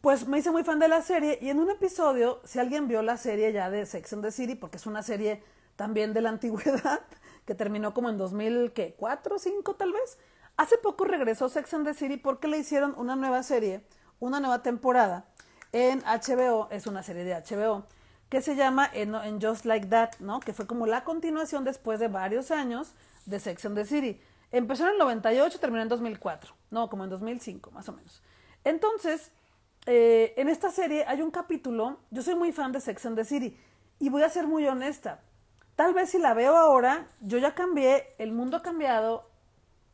[0.00, 3.00] pues me hice muy fan de la serie y en un episodio, si alguien vio
[3.02, 5.40] la serie ya de Sex and the City, porque es una serie
[5.76, 7.00] también de la antigüedad,
[7.46, 10.18] que terminó como en 2004 o 5 tal vez,
[10.56, 13.84] hace poco regresó Sex and the City porque le hicieron una nueva serie,
[14.20, 15.26] una nueva temporada
[15.72, 17.86] en HBO, es una serie de HBO,
[18.28, 20.40] que se llama en, Just Like That, ¿no?
[20.40, 22.94] Que fue como la continuación después de varios años
[23.26, 24.20] de Sex and the City.
[24.52, 28.22] Empezó en el 98, terminó en 2004, no, como en 2005, más o menos.
[28.62, 29.32] Entonces,
[29.86, 33.24] eh, en esta serie hay un capítulo, yo soy muy fan de Sex and the
[33.24, 33.58] City,
[33.98, 35.22] y voy a ser muy honesta.
[35.76, 39.28] Tal vez si la veo ahora, yo ya cambié, el mundo ha cambiado,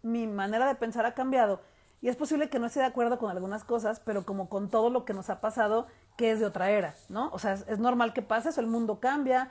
[0.02, 1.60] mi manera de pensar ha cambiado,
[2.02, 4.90] y es posible que no esté de acuerdo con algunas cosas, pero como con todo
[4.90, 7.30] lo que nos ha pasado, que es de otra era, ¿no?
[7.32, 9.50] O sea, es, normal que pase eso, el mundo cambia,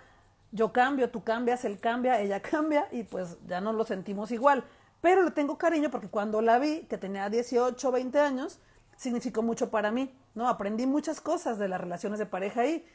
[0.52, 4.64] yo cambio, tú cambias, él cambia, ella cambia, y pues ya no lo sentimos igual.
[5.02, 8.60] Pero le tengo cariño porque cuando la vi, que tenía 18, 20 años,
[8.98, 10.48] significó mucho para mí, ¿no?
[10.48, 12.86] Aprendí muchas cosas de las relaciones de pareja ahí.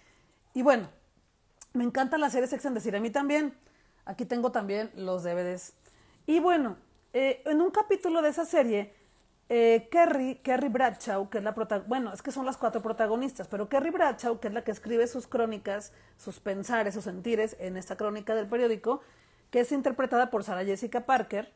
[0.53, 0.89] Y bueno,
[1.75, 3.53] me encanta la serie Sex and the a mí también.
[4.07, 5.75] Aquí tengo también los DVDs.
[6.27, 6.77] Y bueno,
[7.13, 8.95] eh, en un capítulo de esa serie,
[9.49, 13.49] eh, Kerry, Kerry Bradshaw, que es la protagonista, bueno, es que son las cuatro protagonistas,
[13.49, 17.77] pero Kerry Bradshaw, que es la que escribe sus crónicas, sus pensares, sus sentires en
[17.77, 19.01] esta crónica del periódico,
[19.51, 21.53] que es interpretada por Sarah Jessica Parker,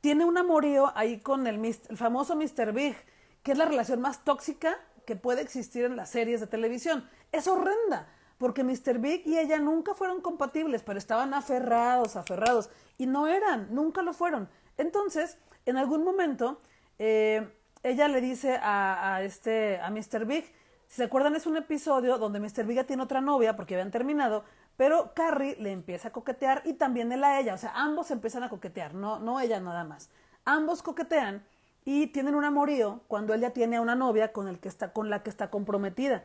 [0.00, 2.72] tiene un amorío ahí con el famoso Mr.
[2.72, 2.96] Big,
[3.42, 4.78] que es la relación más tóxica
[5.10, 7.04] que puede existir en las series de televisión.
[7.32, 8.06] Es horrenda,
[8.38, 9.00] porque Mr.
[9.00, 14.12] Big y ella nunca fueron compatibles, pero estaban aferrados, aferrados, y no eran, nunca lo
[14.12, 14.48] fueron.
[14.76, 15.36] Entonces,
[15.66, 16.60] en algún momento,
[17.00, 17.52] eh,
[17.82, 20.26] ella le dice a, a, este, a Mr.
[20.26, 20.44] Big,
[20.86, 22.64] si se acuerdan, es un episodio donde Mr.
[22.64, 24.44] Big ya tiene otra novia porque habían terminado,
[24.76, 28.44] pero Carrie le empieza a coquetear y también él a ella, o sea, ambos empiezan
[28.44, 30.08] a coquetear, no, no ella nada más.
[30.44, 31.44] Ambos coquetean
[31.84, 35.10] y tienen un amorío cuando ella tiene a una novia con, el que está, con
[35.10, 36.24] la que está comprometida.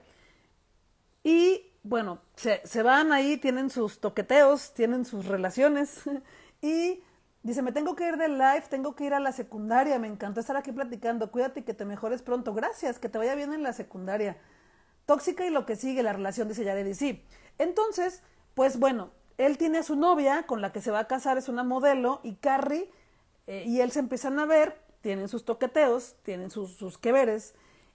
[1.23, 6.01] Y bueno, se, se van ahí, tienen sus toqueteos, tienen sus relaciones
[6.61, 7.03] y
[7.43, 10.39] dice, me tengo que ir del live, tengo que ir a la secundaria, me encantó
[10.39, 13.63] estar aquí platicando, cuídate y que te mejores pronto, gracias, que te vaya bien en
[13.63, 14.37] la secundaria.
[15.05, 17.23] Tóxica y lo que sigue la relación, dice Yaredi, sí.
[17.59, 18.23] Entonces,
[18.55, 21.47] pues bueno, él tiene a su novia con la que se va a casar, es
[21.47, 22.89] una modelo, y Carrie
[23.47, 24.75] eh, y él se empiezan a ver,
[25.05, 27.53] tienen sus toqueteos, tienen sus, sus queveres,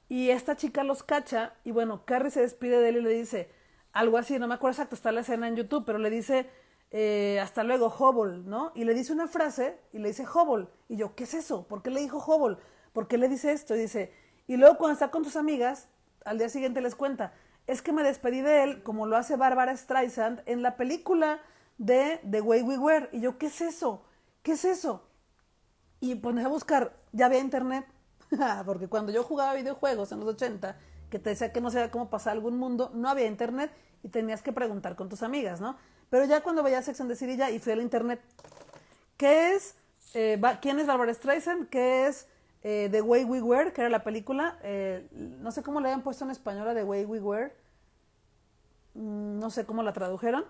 [0.09, 3.51] y esta chica los cacha, y bueno, Carrie se despide de él y le dice
[3.91, 6.49] algo así, no me acuerdo exacto, está la escena en YouTube, pero le dice,
[6.93, 8.71] eh, hasta luego, Hobble, ¿no?
[8.77, 11.67] Y le dice una frase, y le dice Hobble, y yo, ¿qué es eso?
[11.67, 12.59] ¿Por qué le dijo Hobble?
[12.93, 13.75] ¿Por qué le dice esto?
[13.75, 14.13] Y dice,
[14.47, 15.89] y luego cuando está con sus amigas,
[16.25, 17.35] al día siguiente les cuenta,
[17.67, 21.41] es que me despedí de él como lo hace Bárbara Streisand en la película
[21.77, 23.09] de The Way We Were.
[23.11, 24.05] Y yo, ¿qué es eso?
[24.45, 25.09] ¿Qué es eso?
[26.03, 27.87] Y pones a buscar, ya había internet,
[28.67, 30.77] porque cuando yo jugaba videojuegos en los 80,
[31.11, 33.71] que te decía que no sabía cómo pasar algún mundo, no había internet
[34.03, 35.77] y tenías que preguntar con tus amigas, ¿no?
[36.09, 38.21] Pero ya cuando veía Sex and the City ya y fui al internet,
[39.17, 39.77] ¿qué es?
[40.15, 41.69] Eh, ¿Quién es Barbara Streisand?
[41.69, 42.27] ¿Qué es
[42.63, 43.73] eh, The Way We Were?
[43.73, 44.59] Que era la película.
[44.63, 47.53] Eh, no sé cómo le habían puesto en español The Way We Were.
[48.95, 50.45] Mm, no sé cómo la tradujeron,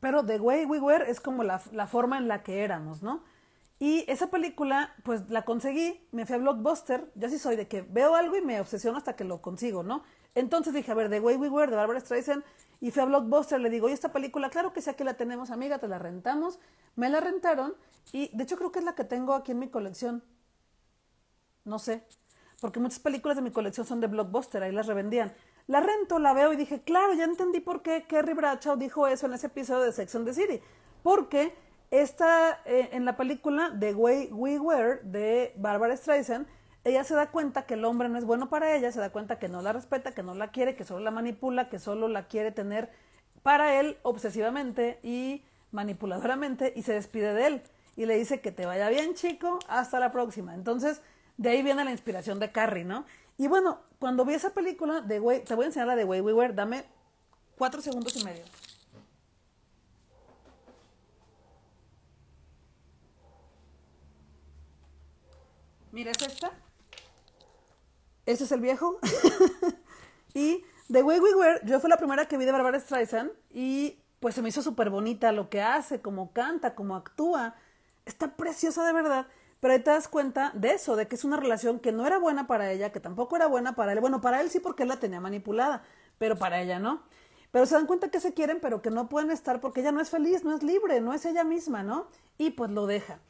[0.00, 3.24] pero The Way We Were es como la, la, forma en la que éramos, ¿no?
[3.78, 7.82] Y esa película, pues la conseguí, me fui a Blockbuster, yo sí soy de que
[7.82, 10.04] veo algo y me obsesiono hasta que lo consigo, ¿no?
[10.34, 12.44] Entonces dije, a ver, The Way We Were, de Barbara Streisand,
[12.80, 15.50] y fui a Blockbuster, le digo, oye, esta película, claro que sí, aquí la tenemos,
[15.50, 16.58] amiga, te la rentamos.
[16.96, 17.74] Me la rentaron,
[18.12, 20.22] y de hecho creo que es la que tengo aquí en mi colección.
[21.64, 22.04] No sé,
[22.60, 25.32] porque muchas películas de mi colección son de Blockbuster, ahí las revendían.
[25.66, 29.26] La rento, la veo y dije, claro, ya entendí por qué Kerry Bradshaw dijo eso
[29.26, 30.60] en ese episodio de Sex and the City.
[31.02, 31.54] Porque
[32.00, 36.46] esta, eh, en la película The Way We Were de Barbara Streisand,
[36.82, 39.38] ella se da cuenta que el hombre no es bueno para ella, se da cuenta
[39.38, 42.26] que no la respeta, que no la quiere, que solo la manipula, que solo la
[42.26, 42.90] quiere tener
[43.42, 47.62] para él obsesivamente y manipuladoramente y se despide de él
[47.96, 50.54] y le dice que te vaya bien chico, hasta la próxima.
[50.54, 51.00] Entonces,
[51.36, 53.04] de ahí viene la inspiración de Carrie, ¿no?
[53.38, 56.20] Y bueno, cuando vi esa película de Way, te voy a enseñar la de Way
[56.20, 56.84] We Were, dame
[57.56, 58.44] cuatro segundos y medio.
[65.94, 66.50] Mira, es esta.
[68.26, 68.98] Este es el viejo.
[70.34, 74.00] y The Way We Were, yo fue la primera que vi de Barbara Streisand y
[74.18, 77.54] pues se me hizo súper bonita lo que hace, cómo canta, cómo actúa.
[78.06, 79.28] Está preciosa de verdad.
[79.60, 82.18] Pero ahí te das cuenta de eso, de que es una relación que no era
[82.18, 84.00] buena para ella, que tampoco era buena para él.
[84.00, 85.84] Bueno, para él sí porque él la tenía manipulada,
[86.18, 87.04] pero para ella no.
[87.52, 90.00] Pero se dan cuenta que se quieren, pero que no pueden estar porque ella no
[90.00, 92.08] es feliz, no es libre, no es ella misma, ¿no?
[92.36, 93.20] Y pues lo deja.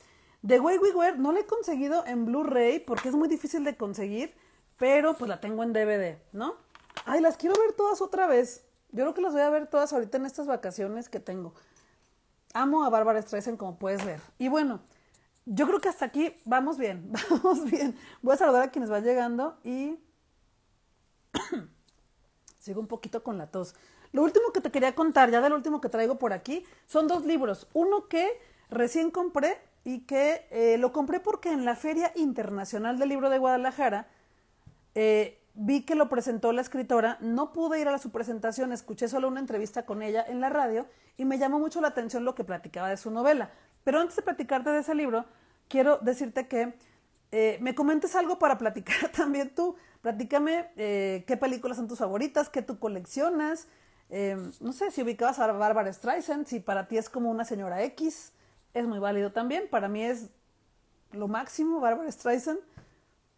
[0.46, 3.76] The Way We Were no la he conseguido en Blu-ray porque es muy difícil de
[3.76, 4.34] conseguir,
[4.76, 6.56] pero pues la tengo en DVD, ¿no?
[7.06, 8.64] Ay, las quiero ver todas otra vez.
[8.92, 11.54] Yo creo que las voy a ver todas ahorita en estas vacaciones que tengo.
[12.52, 14.20] Amo a Bárbara Streisand como puedes ver.
[14.38, 14.82] Y bueno,
[15.46, 17.96] yo creo que hasta aquí vamos bien, vamos bien.
[18.20, 19.98] Voy a saludar a quienes van llegando y
[22.58, 23.74] sigo un poquito con la tos.
[24.12, 27.24] Lo último que te quería contar, ya del último que traigo por aquí, son dos
[27.24, 27.66] libros.
[27.72, 28.38] Uno que
[28.68, 33.38] recién compré y que eh, lo compré porque en la Feria Internacional del Libro de
[33.38, 34.08] Guadalajara
[34.94, 39.28] eh, vi que lo presentó la escritora, no pude ir a su presentación, escuché solo
[39.28, 40.86] una entrevista con ella en la radio
[41.18, 43.50] y me llamó mucho la atención lo que platicaba de su novela.
[43.84, 45.26] Pero antes de platicarte de ese libro,
[45.68, 46.74] quiero decirte que
[47.30, 49.76] eh, me comentes algo para platicar también tú.
[50.00, 53.68] Platícame qué películas son tus favoritas, qué tú coleccionas.
[54.60, 58.34] No sé si ubicabas a Barbara Streisand, si para ti es como una señora X,
[58.74, 59.68] es muy válido también.
[59.70, 60.28] Para mí es
[61.12, 62.60] lo máximo, Barbara Streisand.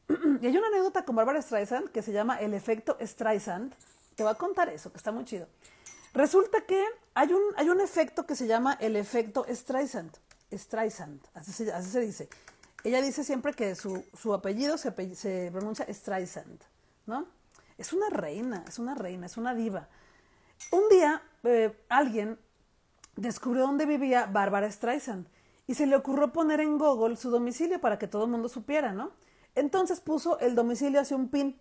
[0.41, 3.74] y hay una anécdota con Barbara Streisand que se llama El efecto Streisand.
[4.14, 5.47] Te voy a contar eso, que está muy chido.
[6.14, 6.82] Resulta que
[7.14, 10.11] hay un, hay un efecto que se llama el efecto Streisand.
[10.51, 12.28] Streisand, así se, dice.
[12.84, 16.61] Ella dice siempre que su, su apellido se, se, pronuncia Streisand,
[17.07, 17.26] ¿no?
[17.76, 19.89] Es una reina, es una reina, es una diva.
[20.70, 22.39] Un día eh, alguien
[23.17, 25.27] descubrió dónde vivía Bárbara Streisand
[25.67, 28.93] y se le ocurrió poner en Google su domicilio para que todo el mundo supiera,
[28.93, 29.11] ¿no?
[29.55, 31.59] Entonces puso el domicilio hacia un pin,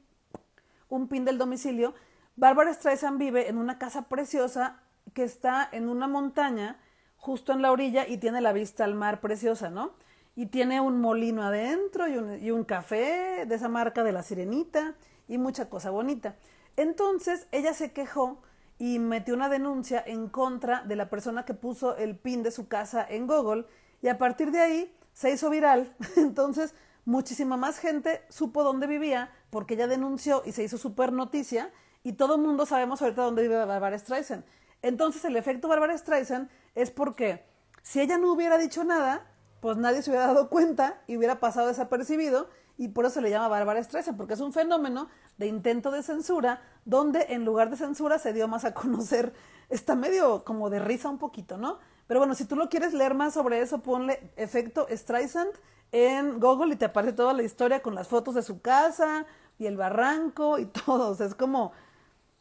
[0.90, 1.94] un pin del domicilio.
[2.36, 4.82] Bárbara Streisand vive en una casa preciosa
[5.14, 6.80] que está en una montaña
[7.18, 9.94] justo en la orilla y tiene la vista al mar preciosa, ¿no?
[10.36, 14.22] Y tiene un molino adentro y un, y un café de esa marca de la
[14.22, 14.96] sirenita
[15.28, 16.36] y mucha cosa bonita.
[16.76, 18.42] Entonces ella se quejó
[18.78, 22.68] y metió una denuncia en contra de la persona que puso el pin de su
[22.68, 23.66] casa en Google
[24.02, 25.96] y a partir de ahí se hizo viral.
[26.18, 31.72] Entonces muchísima más gente supo dónde vivía porque ella denunció y se hizo super noticia
[32.04, 34.44] y todo el mundo sabemos ahorita dónde vive Barbara Streisand.
[34.82, 37.46] Entonces el efecto Barbara Streisand es porque
[37.82, 39.26] si ella no hubiera dicho nada,
[39.62, 43.30] pues nadie se hubiera dado cuenta y hubiera pasado desapercibido y por eso se le
[43.30, 45.08] llama Bárbara Streisand, porque es un fenómeno
[45.38, 49.34] de intento de censura donde en lugar de censura se dio más a conocer,
[49.70, 51.80] está medio como de risa un poquito, ¿no?
[52.08, 55.52] Pero bueno, si tú lo quieres leer más sobre eso, ponle efecto Streisand
[55.92, 59.26] en Google y te aparece toda la historia con las fotos de su casa
[59.58, 61.72] y el barranco y todo, es como,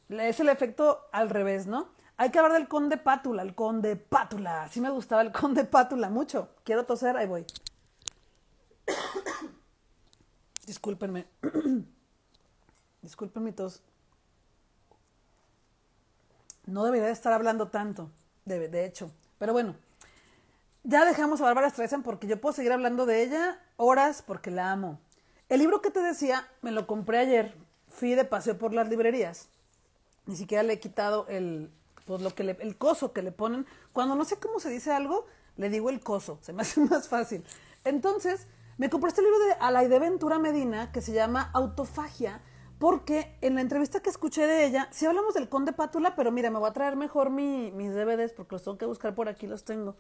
[0.09, 1.89] es el efecto al revés, ¿no?
[2.17, 4.69] Hay que hablar del conde Pátula, el conde Pátula.
[4.69, 6.51] Sí me gustaba el conde Pátula mucho.
[6.63, 7.45] Quiero toser, ahí voy.
[10.67, 11.27] Discúlpenme.
[13.03, 13.83] Disculpen mi tos.
[16.67, 18.11] No debería estar hablando tanto,
[18.47, 19.11] de, de hecho.
[19.39, 19.75] Pero bueno,
[20.83, 24.73] ya dejamos a Bárbara Streisand porque yo puedo seguir hablando de ella horas porque la
[24.73, 24.99] amo.
[25.49, 27.55] El libro que te decía, me lo compré ayer.
[27.89, 29.49] Fui de paseo por las librerías.
[30.27, 31.71] Ni siquiera le he quitado el,
[32.07, 33.67] pues lo que le, el coso que le ponen.
[33.93, 37.09] Cuando no sé cómo se dice algo, le digo el coso, se me hace más
[37.09, 37.45] fácil.
[37.85, 38.47] Entonces,
[38.77, 42.41] me compré este libro de Alaide Ventura Medina que se llama Autofagia,
[42.79, 46.51] porque en la entrevista que escuché de ella, sí hablamos del conde Pátula, pero mira,
[46.51, 49.47] me voy a traer mejor mi, mis DVDs porque los tengo que buscar por aquí,
[49.47, 49.97] los tengo.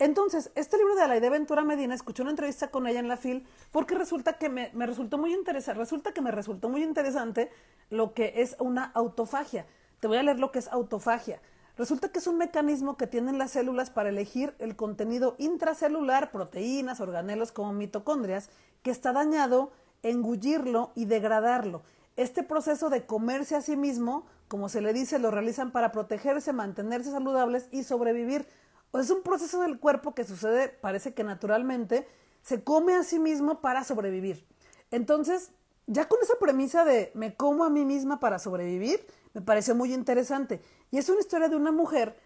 [0.00, 3.46] Entonces, este libro de Alaide Ventura Medina, escuché una entrevista con ella en la FIL,
[3.70, 5.34] porque resulta que me, me resultó muy
[5.74, 7.50] resulta que me resultó muy interesante
[7.88, 9.64] lo que es una autofagia.
[10.00, 11.40] Te voy a leer lo que es autofagia.
[11.76, 17.00] Resulta que es un mecanismo que tienen las células para elegir el contenido intracelular, proteínas,
[17.00, 18.48] organelos como mitocondrias,
[18.82, 19.72] que está dañado,
[20.02, 21.82] engullirlo y degradarlo.
[22.16, 26.54] Este proceso de comerse a sí mismo, como se le dice, lo realizan para protegerse,
[26.54, 28.46] mantenerse saludables y sobrevivir.
[28.90, 32.08] O es un proceso del cuerpo que sucede, parece que naturalmente,
[32.40, 34.46] se come a sí mismo para sobrevivir.
[34.90, 35.50] Entonces,
[35.86, 39.06] ya con esa premisa de me como a mí misma para sobrevivir,
[39.36, 40.62] me pareció muy interesante.
[40.90, 42.18] Y es una historia de una mujer,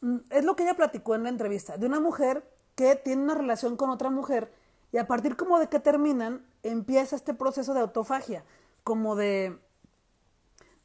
[0.00, 3.34] mm, es lo que ella platicó en la entrevista, de una mujer que tiene una
[3.34, 4.50] relación con otra mujer
[4.90, 8.42] y a partir como de que terminan, empieza este proceso de autofagia,
[8.84, 9.58] como de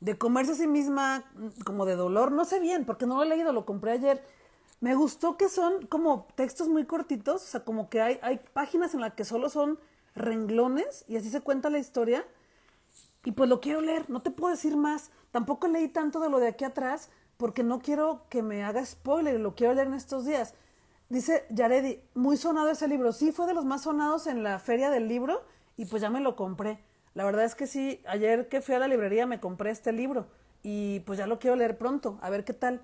[0.02, 3.24] de comerse a sí misma, mm, como de dolor, no sé bien, porque no lo
[3.24, 4.24] he leído, lo compré ayer.
[4.82, 8.94] Me gustó que son como textos muy cortitos, o sea, como que hay, hay páginas
[8.94, 9.80] en las que solo son
[10.16, 12.26] renglones y así se cuenta la historia.
[13.26, 15.12] Y pues lo quiero leer, no te puedo decir más.
[15.32, 19.40] Tampoco leí tanto de lo de aquí atrás, porque no quiero que me haga spoiler,
[19.40, 20.54] lo quiero leer en estos días.
[21.10, 23.12] Dice Yaredi, muy sonado ese libro.
[23.12, 25.44] Sí, fue de los más sonados en la feria del libro
[25.76, 26.80] y pues ya me lo compré.
[27.14, 30.28] La verdad es que sí, ayer que fui a la librería me compré este libro
[30.64, 32.82] y pues ya lo quiero leer pronto, a ver qué tal.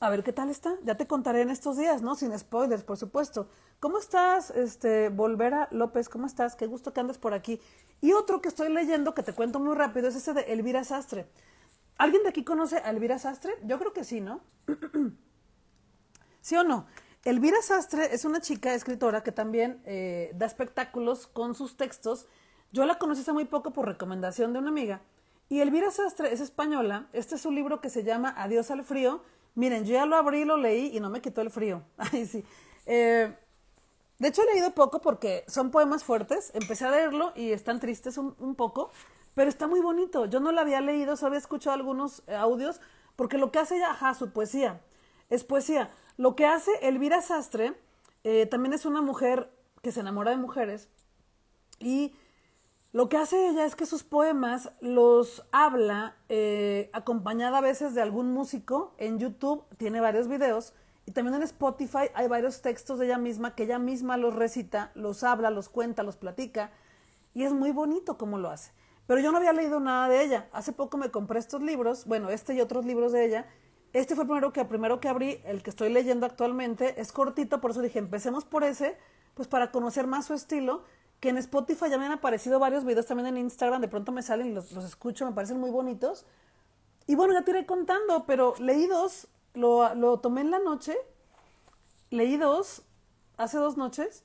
[0.00, 0.76] A ver qué tal está.
[0.82, 2.14] Ya te contaré en estos días, ¿no?
[2.14, 3.48] Sin spoilers, por supuesto.
[3.84, 6.08] ¿Cómo estás, este, Volvera López?
[6.08, 6.56] ¿Cómo estás?
[6.56, 7.60] Qué gusto que andes por aquí.
[8.00, 11.26] Y otro que estoy leyendo, que te cuento muy rápido, es ese de Elvira Sastre.
[11.98, 13.52] ¿Alguien de aquí conoce a Elvira Sastre?
[13.62, 14.40] Yo creo que sí, ¿no?
[16.40, 16.86] ¿Sí o no?
[17.26, 22.26] Elvira Sastre es una chica escritora que también eh, da espectáculos con sus textos.
[22.72, 25.02] Yo la conocí hace muy poco por recomendación de una amiga.
[25.50, 27.08] Y Elvira Sastre es española.
[27.12, 29.22] Este es un libro que se llama Adiós al frío.
[29.54, 31.82] Miren, yo ya lo abrí, lo leí y no me quitó el frío.
[31.98, 32.46] Ay, sí.
[32.86, 33.34] Eh,
[34.24, 36.50] de hecho, he leído poco porque son poemas fuertes.
[36.54, 38.90] Empecé a leerlo y están tristes un poco,
[39.34, 40.24] pero está muy bonito.
[40.24, 42.80] Yo no lo había leído, solo había escuchado algunos eh, audios,
[43.16, 44.80] porque lo que hace ella, ajá, su poesía,
[45.28, 45.90] es poesía.
[46.16, 47.74] Lo que hace Elvira Sastre,
[48.22, 49.50] eh, también es una mujer
[49.82, 50.88] que se enamora de mujeres,
[51.78, 52.14] y
[52.92, 58.00] lo que hace ella es que sus poemas los habla eh, acompañada a veces de
[58.00, 58.94] algún músico.
[58.96, 60.72] En YouTube tiene varios videos
[61.06, 64.90] y también en Spotify hay varios textos de ella misma que ella misma los recita,
[64.94, 66.70] los habla, los cuenta, los platica
[67.34, 68.72] y es muy bonito como lo hace.
[69.06, 70.48] Pero yo no había leído nada de ella.
[70.52, 73.46] Hace poco me compré estos libros, bueno, este y otros libros de ella.
[73.92, 77.00] Este fue el primero que, primero que abrí, el que estoy leyendo actualmente.
[77.00, 78.96] Es cortito, por eso dije, empecemos por ese,
[79.34, 80.84] pues para conocer más su estilo.
[81.20, 84.22] Que en Spotify ya me han aparecido varios videos, también en Instagram, de pronto me
[84.22, 86.24] salen y los, escucho, me parecen muy bonitos.
[87.06, 90.96] Y bueno, ya te iré contando, pero leí dos, lo, lo tomé en la noche,
[92.10, 92.82] leí dos,
[93.36, 94.24] hace dos noches,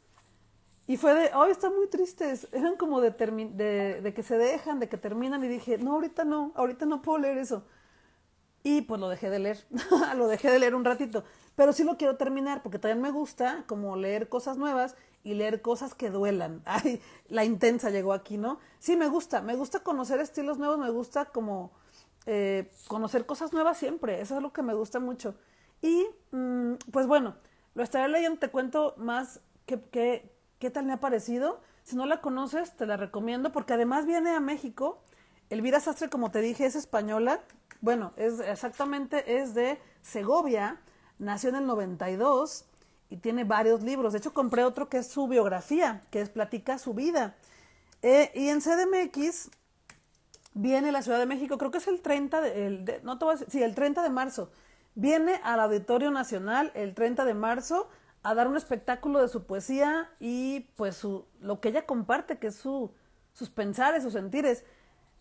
[0.90, 2.48] y fue de, ay, están muy tristes.
[2.52, 5.44] Eran como de, de, de, que se dejan, de que terminan.
[5.44, 7.64] Y dije, no, ahorita no, ahorita no puedo leer eso.
[8.64, 9.64] Y pues lo dejé de leer.
[10.18, 11.24] lo dejé de leer un ratito.
[11.56, 15.62] Pero sí lo quiero terminar porque también me gusta como leer cosas nuevas y leer
[15.62, 16.64] cosas que duelan.
[16.66, 18.58] Ay, la intensa llegó aquí, ¿no?
[18.80, 19.42] Sí, me gusta.
[19.42, 20.80] Me gusta conocer estilos nuevos.
[20.80, 21.72] Me gusta como
[22.32, 24.22] eh, conocer cosas nuevas siempre.
[24.22, 25.36] Eso es lo que me gusta mucho.
[25.82, 27.36] Y mm, pues bueno,
[27.74, 28.40] lo estaré leyendo.
[28.40, 31.62] Te cuento más que, que ¿Qué tal me ha parecido?
[31.84, 35.02] Si no la conoces, te la recomiendo porque además viene a México.
[35.50, 37.40] Elvira Sastre, como te dije, es española.
[37.80, 40.82] Bueno, es exactamente es de Segovia.
[41.18, 42.66] Nació en el 92
[43.10, 44.12] y tiene varios libros.
[44.12, 47.38] De hecho, compré otro que es su biografía, que es platica su vida.
[48.02, 49.50] Eh, y en CDMX
[50.54, 53.64] viene la Ciudad de México, creo que es el 30 de, no a decir, sí,
[53.64, 54.52] el 30 de marzo.
[54.96, 57.90] Viene al Auditorio Nacional el 30 de marzo
[58.24, 62.48] a dar un espectáculo de su poesía y pues su, lo que ella comparte, que
[62.48, 62.92] es su,
[63.34, 64.66] sus pensares, sus sentires.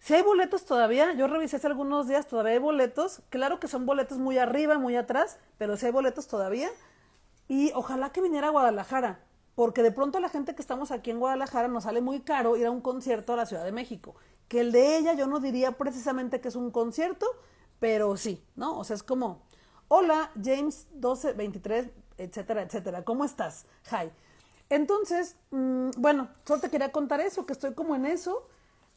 [0.01, 3.87] Si hay boletos todavía, yo revisé hace algunos días, todavía hay boletos, claro que son
[3.87, 6.71] boletos muy arriba, muy atrás, pero si hay boletos todavía.
[7.49, 9.21] Y ojalá que viniera a Guadalajara,
[9.55, 12.67] porque de pronto la gente que estamos aquí en Guadalajara nos sale muy caro ir
[12.67, 14.15] a un concierto a la Ciudad de México.
[14.49, 17.27] Que el de ella yo no diría precisamente que es un concierto,
[17.79, 18.79] pero sí, ¿no?
[18.79, 19.43] O sea, es como,
[19.89, 21.89] hola, James 1223
[22.19, 23.05] etcétera, etcétera.
[23.05, 23.65] ¿Cómo estás?
[23.91, 24.11] Hi.
[24.69, 28.47] Entonces, mm, bueno, solo te quería contar eso, que estoy como en eso.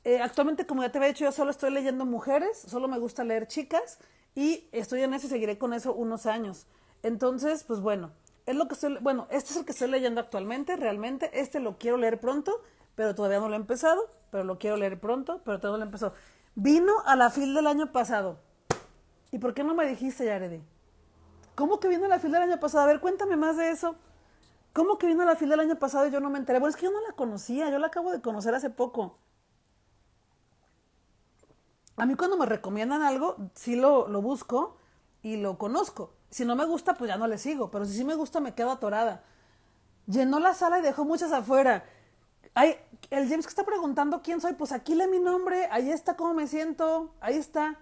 [0.04, 3.24] Eh, actualmente, como ya te había dicho, yo solo estoy leyendo mujeres, solo me gusta
[3.24, 4.00] leer chicas
[4.36, 6.66] y estoy en eso y seguiré con eso unos años.
[7.04, 8.12] Entonces, pues bueno,
[8.46, 11.30] es lo que estoy, bueno, este es el que estoy leyendo actualmente, realmente.
[11.40, 12.62] Este lo quiero leer pronto,
[12.96, 15.86] pero todavía no lo he empezado, pero lo quiero leer pronto, pero no lo he
[15.86, 16.14] empezado.
[16.56, 18.40] Vino a la fil del año pasado.
[19.32, 20.62] ¿Y por qué no me dijiste, Yaredi?
[21.56, 22.86] ¿Cómo que vino a la fila del año pasado?
[22.86, 23.96] A ver, cuéntame más de eso.
[24.74, 26.60] ¿Cómo que vino a la fila del año pasado y yo no me enteré?
[26.60, 29.18] Bueno, es que yo no la conocía, yo la acabo de conocer hace poco.
[31.98, 34.78] A mí cuando me recomiendan algo, sí lo, lo busco
[35.22, 36.14] y lo conozco.
[36.30, 38.56] Si no me gusta, pues ya no le sigo, pero si sí me gusta, me
[38.56, 39.24] quedo atorada.
[40.08, 41.84] Llenó la sala y dejó muchas afuera.
[42.56, 46.34] El James que está preguntando quién soy, pues aquí lee mi nombre, ahí está cómo
[46.34, 47.80] me siento, ahí está,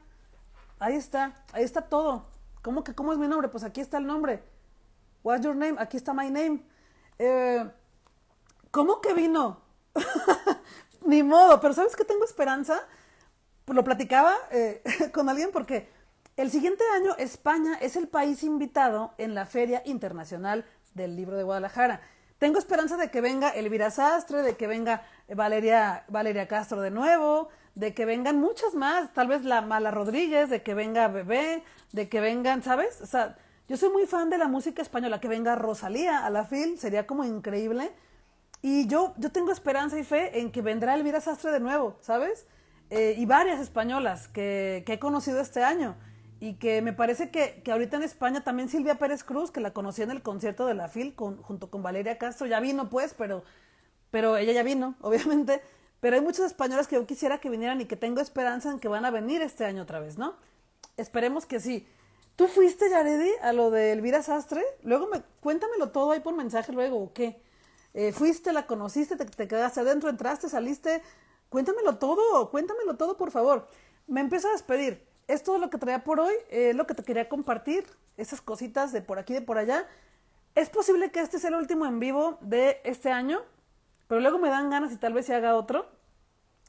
[0.80, 2.26] ahí está, ahí está todo.
[2.62, 3.48] ¿Cómo que cómo es mi nombre?
[3.50, 4.44] Pues aquí está el nombre.
[5.24, 5.76] What's your name?
[5.80, 6.64] Aquí está my name.
[7.18, 7.70] Eh,
[8.72, 9.62] ¿Cómo que vino?
[11.06, 12.82] Ni modo, pero ¿sabes que tengo esperanza?
[13.66, 15.90] Pues lo platicaba eh, con alguien porque
[16.38, 21.44] el siguiente año España es el país invitado en la Feria Internacional del Libro de
[21.44, 22.02] Guadalajara.
[22.40, 27.50] Tengo esperanza de que venga Elvira Sastre, de que venga Valeria, Valeria Castro de nuevo,
[27.76, 32.08] de que vengan muchas más, tal vez la Mala Rodríguez, de que venga Bebé, de
[32.08, 33.02] que vengan, ¿sabes?
[33.02, 33.38] O sea,
[33.68, 37.06] yo soy muy fan de la música española, que venga Rosalía a la FIL, sería
[37.06, 37.92] como increíble.
[38.62, 42.48] Y yo, yo tengo esperanza y fe en que vendrá Elvira Sastre de nuevo, ¿sabes?
[42.90, 45.96] Eh, y varias españolas que, que he conocido este año.
[46.40, 49.74] Y que me parece que, que, ahorita en España también Silvia Pérez Cruz, que la
[49.74, 53.14] conocí en el concierto de la FIL con, junto con Valeria Castro, ya vino pues,
[53.18, 53.44] pero,
[54.10, 55.62] pero ella ya vino, obviamente,
[56.00, 58.88] pero hay muchos españoles que yo quisiera que vinieran y que tengo esperanza en que
[58.88, 60.36] van a venir este año otra vez, ¿no?
[60.96, 61.88] Esperemos que sí.
[62.38, 64.64] ¿Tú fuiste, Yaredi, a lo de Elvira Sastre?
[64.84, 67.42] Luego me, cuéntamelo todo ahí por mensaje luego, ¿o qué?
[67.94, 71.02] Eh, ¿Fuiste, la conociste, te, te quedaste adentro, entraste, saliste?
[71.50, 73.68] Cuéntamelo todo, cuéntamelo todo, por favor.
[74.08, 77.04] Me empiezo a despedir es todo lo que traía por hoy, eh, lo que te
[77.04, 77.86] quería compartir,
[78.18, 79.88] esas cositas de por aquí, de por allá.
[80.56, 83.40] Es posible que este sea el último en vivo de este año,
[84.08, 85.88] pero luego me dan ganas y tal vez se haga otro.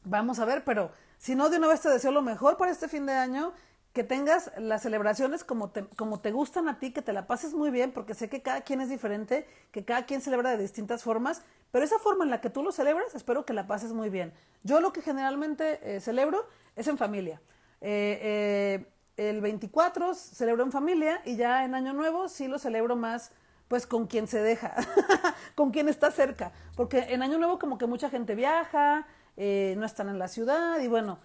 [0.04, 2.86] Vamos a ver, pero si no, de una vez te deseo lo mejor para este
[2.86, 3.54] fin de año,
[3.94, 7.54] que tengas las celebraciones como te, como te gustan a ti, que te la pases
[7.54, 11.02] muy bien, porque sé que cada quien es diferente, que cada quien celebra de distintas
[11.02, 11.42] formas,
[11.72, 14.34] pero esa forma en la que tú lo celebras, espero que la pases muy bien.
[14.64, 16.46] Yo lo que generalmente eh, celebro
[16.76, 17.40] es en familia.
[17.80, 22.96] Eh, eh, el 24 celebro en familia y ya en Año Nuevo sí lo celebro
[22.96, 23.32] más
[23.68, 24.74] pues con quien se deja,
[25.54, 29.06] con quien está cerca, porque en Año Nuevo como que mucha gente viaja,
[29.36, 31.20] eh, no están en la ciudad y bueno,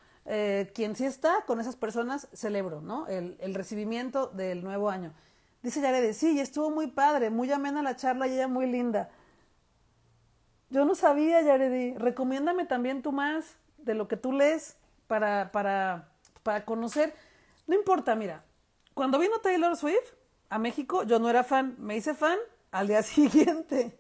[0.73, 3.07] quien sí está, con esas personas celebro, ¿no?
[3.07, 5.13] El, recibimiento del nuevo año.
[5.61, 9.09] Dice Yarede, sí, estuvo muy padre, muy amena la charla y ella muy linda.
[10.71, 14.77] Yo no sabía, Yaredi, recomiéndame también tú más de lo que tú lees
[15.07, 16.14] para, para
[16.45, 17.15] para conocer.
[17.65, 18.45] No importa, mira,
[18.93, 20.13] cuando vino Taylor Swift
[20.49, 22.37] a México, yo no era fan, me hice fan
[22.71, 23.97] al día siguiente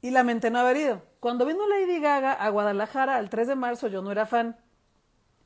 [0.00, 1.02] y lamenté no haber ido.
[1.20, 4.58] Cuando vino Lady Gaga a Guadalajara el 3 de marzo, yo no era fan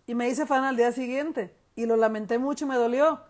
[0.06, 3.20] y me hice fan al día siguiente y lo lamenté mucho y me dolió.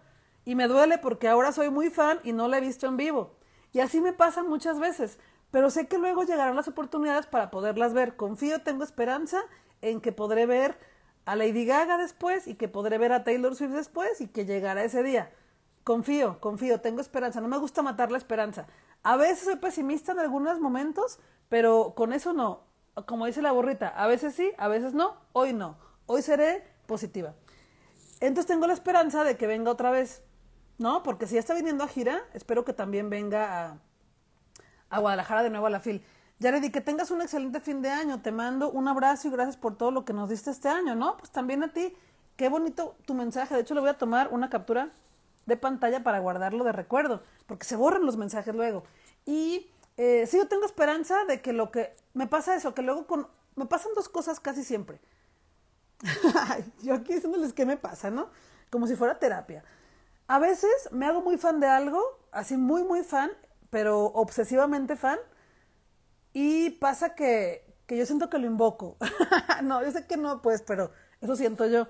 [0.45, 3.35] Y me duele porque ahora soy muy fan y no la he visto en vivo.
[3.73, 5.19] Y así me pasa muchas veces,
[5.51, 8.15] pero sé que luego llegarán las oportunidades para poderlas ver.
[8.15, 9.43] Confío, tengo esperanza
[9.83, 10.79] en que podré ver
[11.27, 14.85] a Lady Gaga después y que podré ver a Taylor Swift después y que llegará
[14.85, 15.33] ese día.
[15.85, 17.41] Confío, confío, tengo esperanza.
[17.41, 18.67] No me gusta matar la esperanza.
[19.03, 21.19] A veces soy pesimista en algunos momentos,
[21.49, 22.63] pero con eso no.
[23.07, 25.17] Como dice la borrita, a veces sí, a veces no.
[25.33, 25.77] Hoy no.
[26.07, 27.35] Hoy seré positiva.
[28.21, 30.23] Entonces tengo la esperanza de que venga otra vez.
[30.79, 31.03] ¿No?
[31.03, 33.79] Porque si ya está viniendo a gira, espero que también venga a,
[34.91, 36.05] a Guadalajara de nuevo a la FIL.
[36.39, 38.21] Yaredi, que tengas un excelente fin de año.
[38.21, 41.17] Te mando un abrazo y gracias por todo lo que nos diste este año, ¿no?
[41.17, 41.97] Pues también a ti.
[42.37, 43.55] Qué bonito tu mensaje.
[43.55, 44.91] De hecho, le voy a tomar una captura
[45.47, 48.83] de pantalla para guardarlo de recuerdo, porque se borran los mensajes luego.
[49.25, 53.07] Y eh, sí, yo tengo esperanza de que lo que me pasa eso, que luego
[53.07, 55.01] con, me pasan dos cosas casi siempre.
[56.83, 58.29] yo aquí diciéndoles qué me pasa, ¿no?
[58.71, 59.65] Como si fuera terapia.
[60.27, 63.31] A veces me hago muy fan de algo, así muy, muy fan,
[63.71, 65.19] pero obsesivamente fan
[66.39, 68.99] y pasa que, que yo siento que lo invoco.
[69.63, 70.91] no, yo sé que no, pues, pero
[71.23, 71.89] eso siento yo.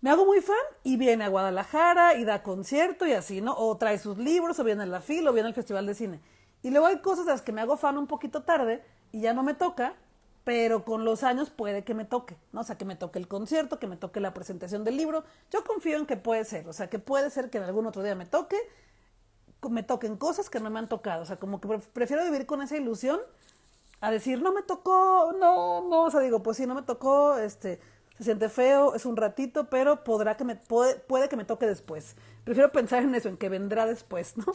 [0.00, 3.54] Me hago muy fan y viene a Guadalajara y da concierto y así, ¿no?
[3.56, 6.20] O trae sus libros, o viene a la fila, o viene al Festival de Cine.
[6.64, 8.82] Y luego hay cosas de las que me hago fan un poquito tarde
[9.12, 9.94] y ya no me toca,
[10.42, 12.62] pero con los años puede que me toque, ¿no?
[12.62, 15.22] O sea, que me toque el concierto, que me toque la presentación del libro.
[15.52, 18.02] Yo confío en que puede ser, o sea, que puede ser que en algún otro
[18.02, 18.56] día me toque,
[19.70, 21.22] me toquen cosas que no me han tocado.
[21.22, 23.20] O sea, como que prefiero vivir con esa ilusión
[24.00, 27.38] a decir, no me tocó, no, no, o sea, digo, pues sí, no me tocó,
[27.38, 27.80] este,
[28.16, 31.66] se siente feo, es un ratito, pero podrá que me, puede, puede que me toque
[31.66, 32.16] después.
[32.44, 34.46] Prefiero pensar en eso, en que vendrá después, ¿no?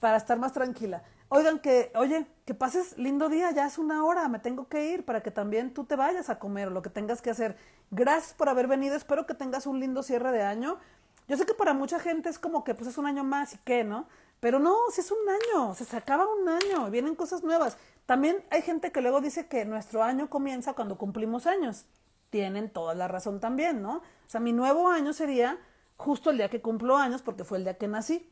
[0.00, 1.02] Para estar más tranquila.
[1.28, 5.04] Oigan, que, oye, que pases lindo día, ya es una hora, me tengo que ir
[5.04, 7.56] para que también tú te vayas a comer o lo que tengas que hacer.
[7.90, 10.78] Gracias por haber venido, espero que tengas un lindo cierre de año.
[11.26, 13.58] Yo sé que para mucha gente es como que pues es un año más y
[13.64, 14.06] qué, ¿no?
[14.44, 17.78] Pero no, si es un año, se acaba un año, vienen cosas nuevas.
[18.04, 21.86] También hay gente que luego dice que nuestro año comienza cuando cumplimos años.
[22.28, 23.96] Tienen toda la razón también, ¿no?
[23.96, 25.58] O sea, mi nuevo año sería
[25.96, 28.30] justo el día que cumplo años porque fue el día que nací.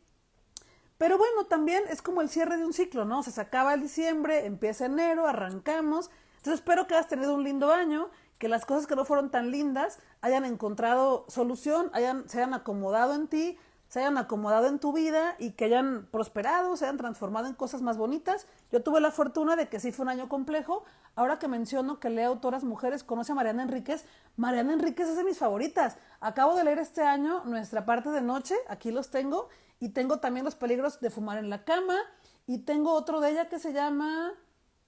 [0.98, 3.22] Pero bueno, también es como el cierre de un ciclo, ¿no?
[3.22, 6.10] Se acaba el diciembre, empieza enero, arrancamos.
[6.36, 9.50] Entonces espero que hayas tenido un lindo año, que las cosas que no fueron tan
[9.50, 13.56] lindas hayan encontrado solución, hayan, se hayan acomodado en ti,
[13.92, 17.82] se hayan acomodado en tu vida y que hayan prosperado, se hayan transformado en cosas
[17.82, 18.46] más bonitas.
[18.70, 20.82] Yo tuve la fortuna de que sí fue un año complejo.
[21.14, 24.06] Ahora que menciono que lee autoras mujeres, conoce a Mariana Enríquez.
[24.38, 25.98] Mariana Enríquez es de mis favoritas.
[26.20, 30.46] Acabo de leer este año nuestra parte de noche, aquí los tengo, y tengo también
[30.46, 31.98] los peligros de fumar en la cama,
[32.46, 34.32] y tengo otro de ella que se llama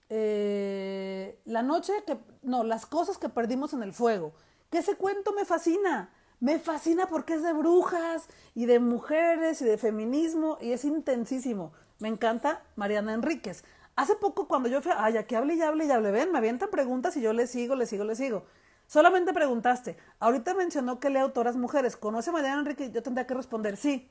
[0.08, 4.32] eh, La noche que, no, las cosas que perdimos en el fuego.
[4.70, 6.10] Que ese cuento me fascina
[6.44, 11.72] me fascina porque es de brujas y de mujeres y de feminismo y es intensísimo.
[12.00, 13.64] Me encanta Mariana Enríquez.
[13.96, 16.68] Hace poco cuando yo fui, ay, aquí hable y hable y hable, ven, me avientan
[16.68, 18.44] preguntas y yo le sigo, le sigo, le sigo.
[18.86, 19.96] Solamente preguntaste.
[20.18, 21.96] Ahorita mencionó que lee autoras mujeres.
[21.96, 22.90] ¿Conoce a Mariana Enrique?
[22.90, 24.10] Yo tendría que responder sí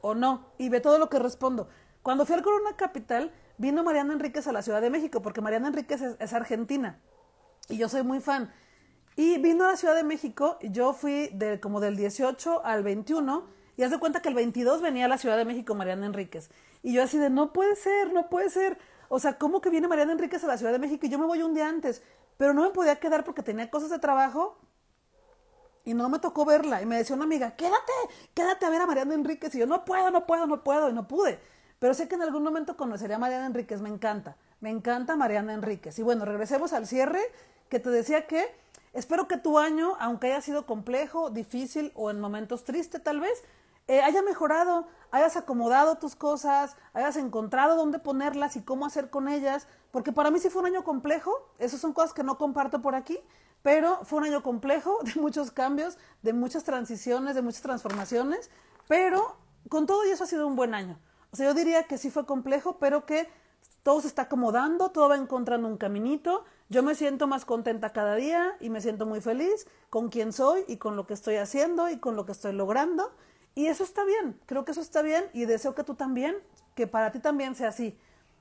[0.00, 0.52] o no.
[0.58, 1.68] Y ve todo lo que respondo.
[2.02, 5.66] Cuando fui al Corona Capital, vino Mariana Enríquez a la Ciudad de México, porque Mariana
[5.66, 7.00] Enríquez es, argentina.
[7.68, 8.52] Y yo soy muy fan.
[9.18, 13.48] Y vino a la Ciudad de México, yo fui de, como del 18 al 21,
[13.76, 16.50] y haz de cuenta que el 22 venía a la Ciudad de México Mariana Enríquez.
[16.84, 18.78] Y yo así de, no puede ser, no puede ser.
[19.08, 21.26] O sea, ¿cómo que viene Mariana Enríquez a la Ciudad de México y yo me
[21.26, 22.00] voy un día antes?
[22.36, 24.56] Pero no me podía quedar porque tenía cosas de trabajo
[25.84, 26.80] y no me tocó verla.
[26.80, 27.92] Y me decía una amiga, quédate,
[28.34, 29.52] quédate a ver a Mariana Enríquez.
[29.56, 30.90] Y yo, no puedo, no puedo, no puedo.
[30.90, 31.40] Y no pude.
[31.80, 33.80] Pero sé que en algún momento conocería a Mariana Enríquez.
[33.80, 34.36] Me encanta.
[34.60, 35.98] Me encanta Mariana Enríquez.
[35.98, 37.20] Y bueno, regresemos al cierre,
[37.68, 42.20] que te decía que espero que tu año, aunque haya sido complejo, difícil o en
[42.20, 43.42] momentos tristes tal vez,
[43.86, 49.28] eh, haya mejorado, hayas acomodado tus cosas, hayas encontrado dónde ponerlas y cómo hacer con
[49.28, 49.66] ellas.
[49.90, 51.32] Porque para mí sí fue un año complejo.
[51.58, 53.18] Esas son cosas que no comparto por aquí
[53.62, 58.50] pero fue un año complejo, de muchos cambios, de muchas transiciones, de muchas transformaciones,
[58.86, 59.36] pero
[59.68, 60.98] con todo y eso ha sido un buen año.
[61.30, 63.28] O sea, yo diría que sí fue complejo, pero que
[63.82, 66.44] todo se está acomodando, todo va encontrando un caminito.
[66.70, 70.64] Yo me siento más contenta cada día y me siento muy feliz con quien soy
[70.68, 73.10] y con lo que estoy haciendo y con lo que estoy logrando.
[73.54, 76.36] Y eso está bien, creo que eso está bien y deseo que tú también,
[76.74, 77.98] que para ti también sea así.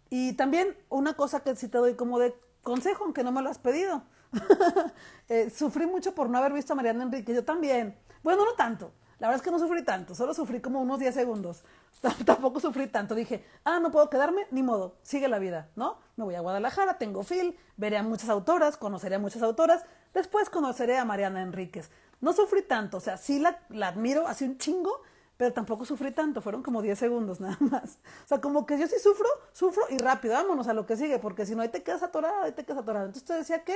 [0.10, 3.50] Y también una cosa que sí te doy como de consejo, aunque no me lo
[3.50, 4.04] has pedido.
[5.30, 7.98] Eh, sufrí mucho por no haber visto a Mariana Enrique, yo también.
[8.24, 8.94] Bueno, no tanto.
[9.20, 11.66] La verdad es que no sufrí tanto, solo sufrí como unos 10 segundos.
[12.26, 13.16] Tampoco sufrí tanto.
[13.16, 15.98] Dije, ah, no puedo quedarme, ni modo, sigue la vida, ¿no?
[16.16, 19.84] Me voy a Guadalajara, tengo fil, veré a muchas autoras, conoceré a muchas autoras,
[20.14, 21.90] después conoceré a Mariana Enríquez.
[22.22, 25.02] No sufrí tanto, o sea, sí la, la admiro, así un chingo,
[25.38, 28.00] pero tampoco sufrí tanto, fueron como 10 segundos nada más.
[28.26, 31.20] O sea, como que yo sí sufro, sufro y rápido, vámonos a lo que sigue,
[31.20, 33.06] porque si no, ahí te quedas atorada, ahí te quedas atorada.
[33.06, 33.76] Entonces te decía que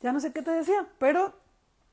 [0.00, 1.32] ya no sé qué te decía, pero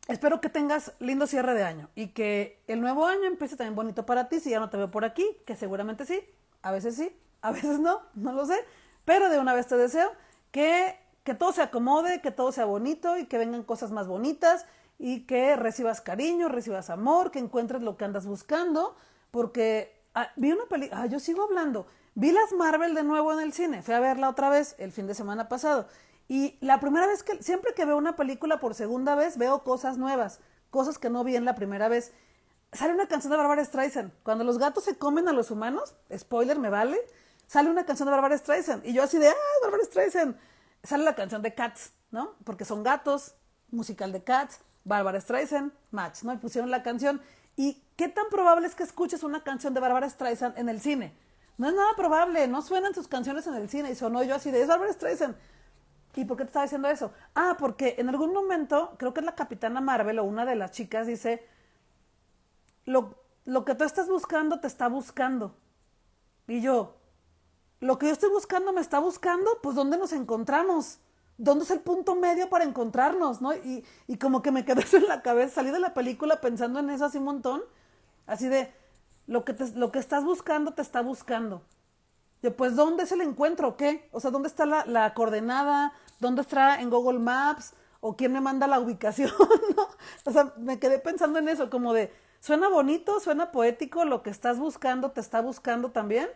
[0.08, 4.06] espero que tengas lindo cierre de año y que el nuevo año empiece también bonito
[4.06, 4.40] para ti.
[4.40, 6.22] Si ya no te veo por aquí, que seguramente sí,
[6.62, 8.60] a veces sí, a veces no, no lo sé,
[9.06, 10.12] pero de una vez te deseo
[10.52, 14.66] que, que todo se acomode, que todo sea bonito y que vengan cosas más bonitas
[15.00, 18.96] y que recibas cariño, recibas amor, que encuentres lo que andas buscando,
[19.32, 23.40] porque ah, vi una película, ah, yo sigo hablando, vi las Marvel de nuevo en
[23.40, 25.88] el cine, fui a verla otra vez el fin de semana pasado
[26.32, 29.98] y la primera vez que, siempre que veo una película por segunda vez, veo cosas
[29.98, 32.14] nuevas, cosas que no vi en la primera vez.
[32.72, 34.14] Sale una canción de Barbara Streisand.
[34.24, 36.98] Cuando los gatos se comen a los humanos, spoiler, me vale,
[37.48, 38.86] sale una canción de Barbara Streisand.
[38.86, 40.38] Y yo así de, ah, Barbara Streisand.
[40.86, 42.38] Sale la canción de Cats, ¿no?
[42.46, 43.36] Porque son gatos,
[43.70, 46.32] musical de Cats, Barbara Streisand, match, ¿no?
[46.32, 47.22] Y pusieron la canción.
[47.58, 51.14] ¿Y qué tan probable es que escuches una canción de Barbara Streisand en el cine?
[51.58, 53.92] No es nada probable, no suenan sus canciones en el cine.
[53.92, 55.36] Y sonó yo así de, es Barbara Streisand.
[56.16, 57.12] ¿Y por qué te estaba diciendo eso?
[57.36, 60.72] Ah, porque en algún momento, creo que es la capitana Marvel o una de las
[60.72, 61.48] chicas dice,
[62.86, 65.56] lo, lo que tú estás buscando te está buscando.
[66.48, 66.98] Y yo,
[67.80, 71.00] lo que yo estoy buscando me está buscando, pues ¿dónde nos encontramos?
[71.38, 73.42] ¿Dónde es el punto medio para encontrarnos?
[73.42, 73.54] ¿no?
[73.56, 76.90] Y, y como que me quedé en la cabeza, salí de la película pensando en
[76.90, 77.62] eso así un montón,
[78.28, 78.72] así de,
[79.28, 81.62] lo que, te, lo que estás buscando te está buscando.
[82.50, 84.10] Pues, ¿dónde es el encuentro o qué?
[84.12, 85.94] O sea, ¿dónde está la, la, coordenada?
[86.20, 87.74] ¿Dónde está en Google Maps?
[88.00, 89.32] ¿O quién me manda la ubicación?
[89.78, 89.88] ¿no?
[90.26, 94.32] O sea, me quedé pensando en eso, como de, suena bonito, suena poético, lo que
[94.32, 96.30] estás buscando te está buscando también.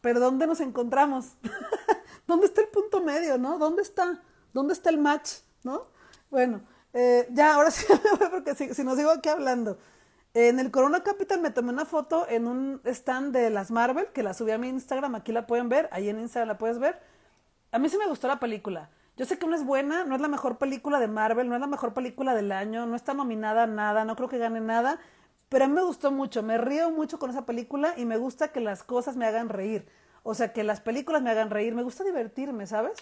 [0.00, 1.36] Pero ¿dónde nos encontramos?
[2.26, 3.58] ¿Dónde está el punto medio, no?
[3.58, 4.22] ¿Dónde está?
[4.54, 5.32] ¿Dónde está el match,
[5.64, 5.82] no?
[6.30, 6.62] Bueno,
[6.94, 7.84] eh, ya, ahora sí,
[8.30, 9.78] porque si, si nos sigo aquí hablando.
[10.38, 14.22] En el Corona Capital me tomé una foto en un stand de las Marvel, que
[14.22, 17.00] la subí a mi Instagram, aquí la pueden ver, ahí en Instagram la puedes ver.
[17.72, 18.90] A mí sí me gustó la película.
[19.16, 21.60] Yo sé que no es buena, no es la mejor película de Marvel, no es
[21.62, 25.00] la mejor película del año, no está nominada a nada, no creo que gane nada,
[25.48, 28.48] pero a mí me gustó mucho, me río mucho con esa película y me gusta
[28.48, 29.88] que las cosas me hagan reír.
[30.22, 32.98] O sea, que las películas me hagan reír, me gusta divertirme, ¿sabes?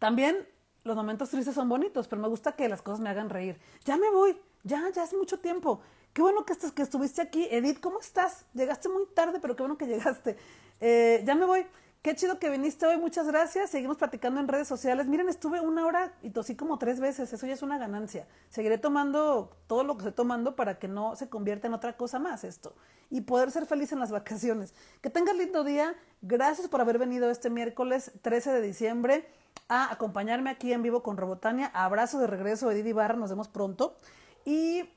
[0.00, 0.44] También
[0.82, 3.60] los momentos tristes son bonitos, pero me gusta que las cosas me hagan reír.
[3.84, 5.82] Ya me voy, ya, ya hace mucho tiempo.
[6.16, 7.46] Qué bueno que, estás, que estuviste aquí.
[7.50, 8.46] Edith, ¿cómo estás?
[8.54, 10.38] Llegaste muy tarde, pero qué bueno que llegaste.
[10.80, 11.66] Eh, ya me voy.
[12.00, 13.68] Qué chido que viniste hoy, muchas gracias.
[13.68, 15.08] Seguimos platicando en redes sociales.
[15.08, 18.26] Miren, estuve una hora y tosí como tres veces, eso ya es una ganancia.
[18.48, 22.18] Seguiré tomando todo lo que estoy tomando para que no se convierta en otra cosa
[22.18, 22.74] más esto
[23.10, 24.72] y poder ser feliz en las vacaciones.
[25.02, 25.94] Que tengas lindo día.
[26.22, 29.28] Gracias por haber venido este miércoles 13 de diciembre
[29.68, 31.70] a acompañarme aquí en vivo con Robotania.
[31.74, 33.98] Abrazo de regreso, Edith Ibarra, nos vemos pronto.
[34.46, 34.88] Y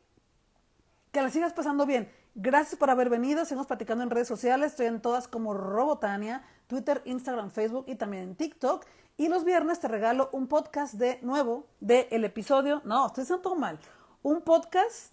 [1.11, 2.11] que la sigas pasando bien.
[2.35, 3.43] Gracias por haber venido.
[3.45, 4.71] Seguimos platicando en redes sociales.
[4.71, 8.85] Estoy en todas como Robotania, Twitter, Instagram, Facebook y también en TikTok.
[9.19, 13.41] Y los viernes te regalo un podcast de nuevo de el episodio, no, estoy diciendo
[13.41, 13.77] todo mal,
[14.21, 15.11] un podcast,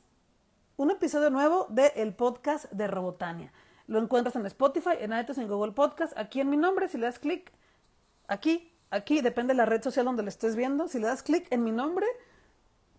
[0.77, 3.53] un episodio nuevo de el podcast de Robotania.
[3.89, 7.07] Lo encuentras en Spotify, en iTunes, en Google Podcast, aquí en mi nombre, si le
[7.07, 7.51] das clic,
[8.29, 11.49] aquí, aquí, depende de la red social donde lo estés viendo, si le das clic
[11.51, 12.07] en mi nombre,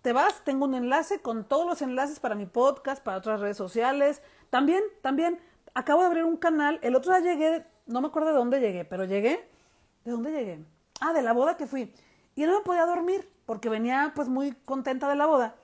[0.01, 3.57] te vas, tengo un enlace con todos los enlaces para mi podcast, para otras redes
[3.57, 4.21] sociales.
[4.49, 5.39] También, también,
[5.73, 8.85] acabo de abrir un canal, el otro día llegué, no me acuerdo de dónde llegué,
[8.85, 9.47] pero llegué,
[10.05, 10.65] ¿de dónde llegué?
[10.99, 11.93] Ah, de la boda que fui.
[12.35, 15.55] Y no me podía dormir porque venía pues muy contenta de la boda.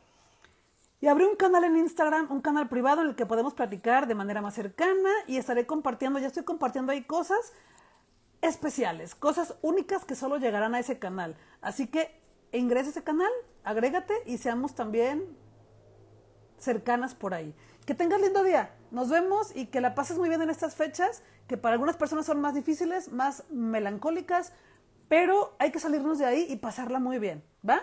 [1.02, 4.16] Y abrí un canal en Instagram, un canal privado en el que podemos platicar de
[4.16, 7.54] manera más cercana y estaré compartiendo, ya estoy compartiendo ahí cosas
[8.42, 11.36] especiales, cosas únicas que solo llegarán a ese canal.
[11.62, 12.23] Así que
[12.58, 13.32] ingresa ese canal,
[13.64, 15.24] agrégate y seamos también
[16.58, 17.54] cercanas por ahí.
[17.86, 18.74] Que tengas lindo día.
[18.92, 22.26] Nos vemos y que la pases muy bien en estas fechas, que para algunas personas
[22.26, 24.54] son más difíciles, más melancólicas,
[25.10, 27.82] pero hay que salirnos de ahí y pasarla muy bien, ¿va?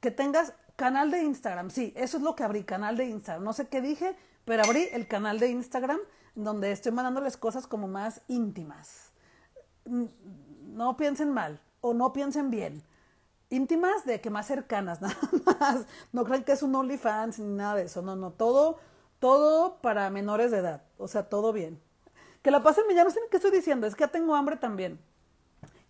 [0.00, 3.44] Que tengas canal de Instagram, sí, eso es lo que abrí, canal de Instagram.
[3.44, 5.98] No sé qué dije, pero abrí el canal de Instagram
[6.34, 9.12] donde estoy mandándoles cosas como más íntimas.
[9.84, 12.82] No piensen mal o no piensen bien.
[13.50, 15.16] Íntimas de que más cercanas, nada
[15.58, 15.86] más.
[16.12, 18.00] No crean que es un OnlyFans ni nada de eso.
[18.00, 18.78] No, no, todo,
[19.18, 20.84] todo para menores de edad.
[20.98, 21.80] O sea, todo bien.
[22.42, 24.56] Que la pasen bien, ya no sé qué estoy diciendo, es que ya tengo hambre
[24.56, 24.98] también.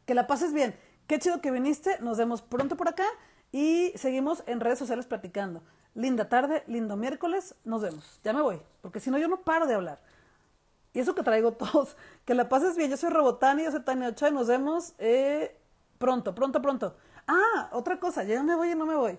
[0.07, 0.77] Que la pases bien.
[1.07, 1.99] Qué chido que viniste.
[2.01, 3.07] Nos vemos pronto por acá
[3.53, 5.63] y seguimos en redes sociales platicando.
[5.95, 7.55] Linda tarde, lindo miércoles.
[7.65, 8.21] Nos vemos.
[8.25, 10.01] Ya me voy, porque si no yo no paro de hablar.
[10.93, 11.97] Y eso que traigo todos.
[12.25, 12.91] Que la pases bien.
[12.91, 15.57] Yo soy Robotani, yo soy Tania Ochoa y nos vemos eh,
[15.99, 16.97] pronto, pronto, pronto.
[17.27, 19.19] Ah, otra cosa, ya me voy y no me voy.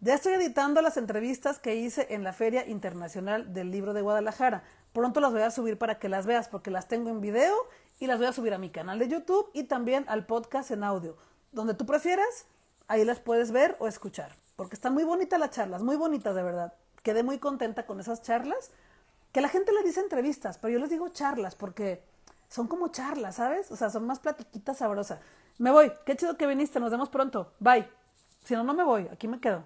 [0.00, 4.62] Ya estoy editando las entrevistas que hice en la Feria Internacional del Libro de Guadalajara.
[4.94, 7.54] Pronto las voy a subir para que las veas porque las tengo en video
[7.98, 10.84] y las voy a subir a mi canal de YouTube y también al podcast en
[10.84, 11.18] audio.
[11.52, 12.46] Donde tú prefieras,
[12.88, 14.32] ahí las puedes ver o escuchar.
[14.56, 16.72] Porque están muy bonitas las charlas, muy bonitas de verdad.
[17.02, 18.70] Quedé muy contenta con esas charlas.
[19.32, 22.02] Que la gente le dice entrevistas, pero yo les digo charlas porque
[22.48, 23.70] son como charlas, ¿sabes?
[23.70, 25.20] O sea, son más platiquitas sabrosas.
[25.60, 25.92] Me voy.
[26.06, 26.80] Qué chido que viniste.
[26.80, 27.52] Nos vemos pronto.
[27.60, 27.86] Bye.
[28.44, 29.06] Si no, no me voy.
[29.12, 29.62] Aquí me quedo.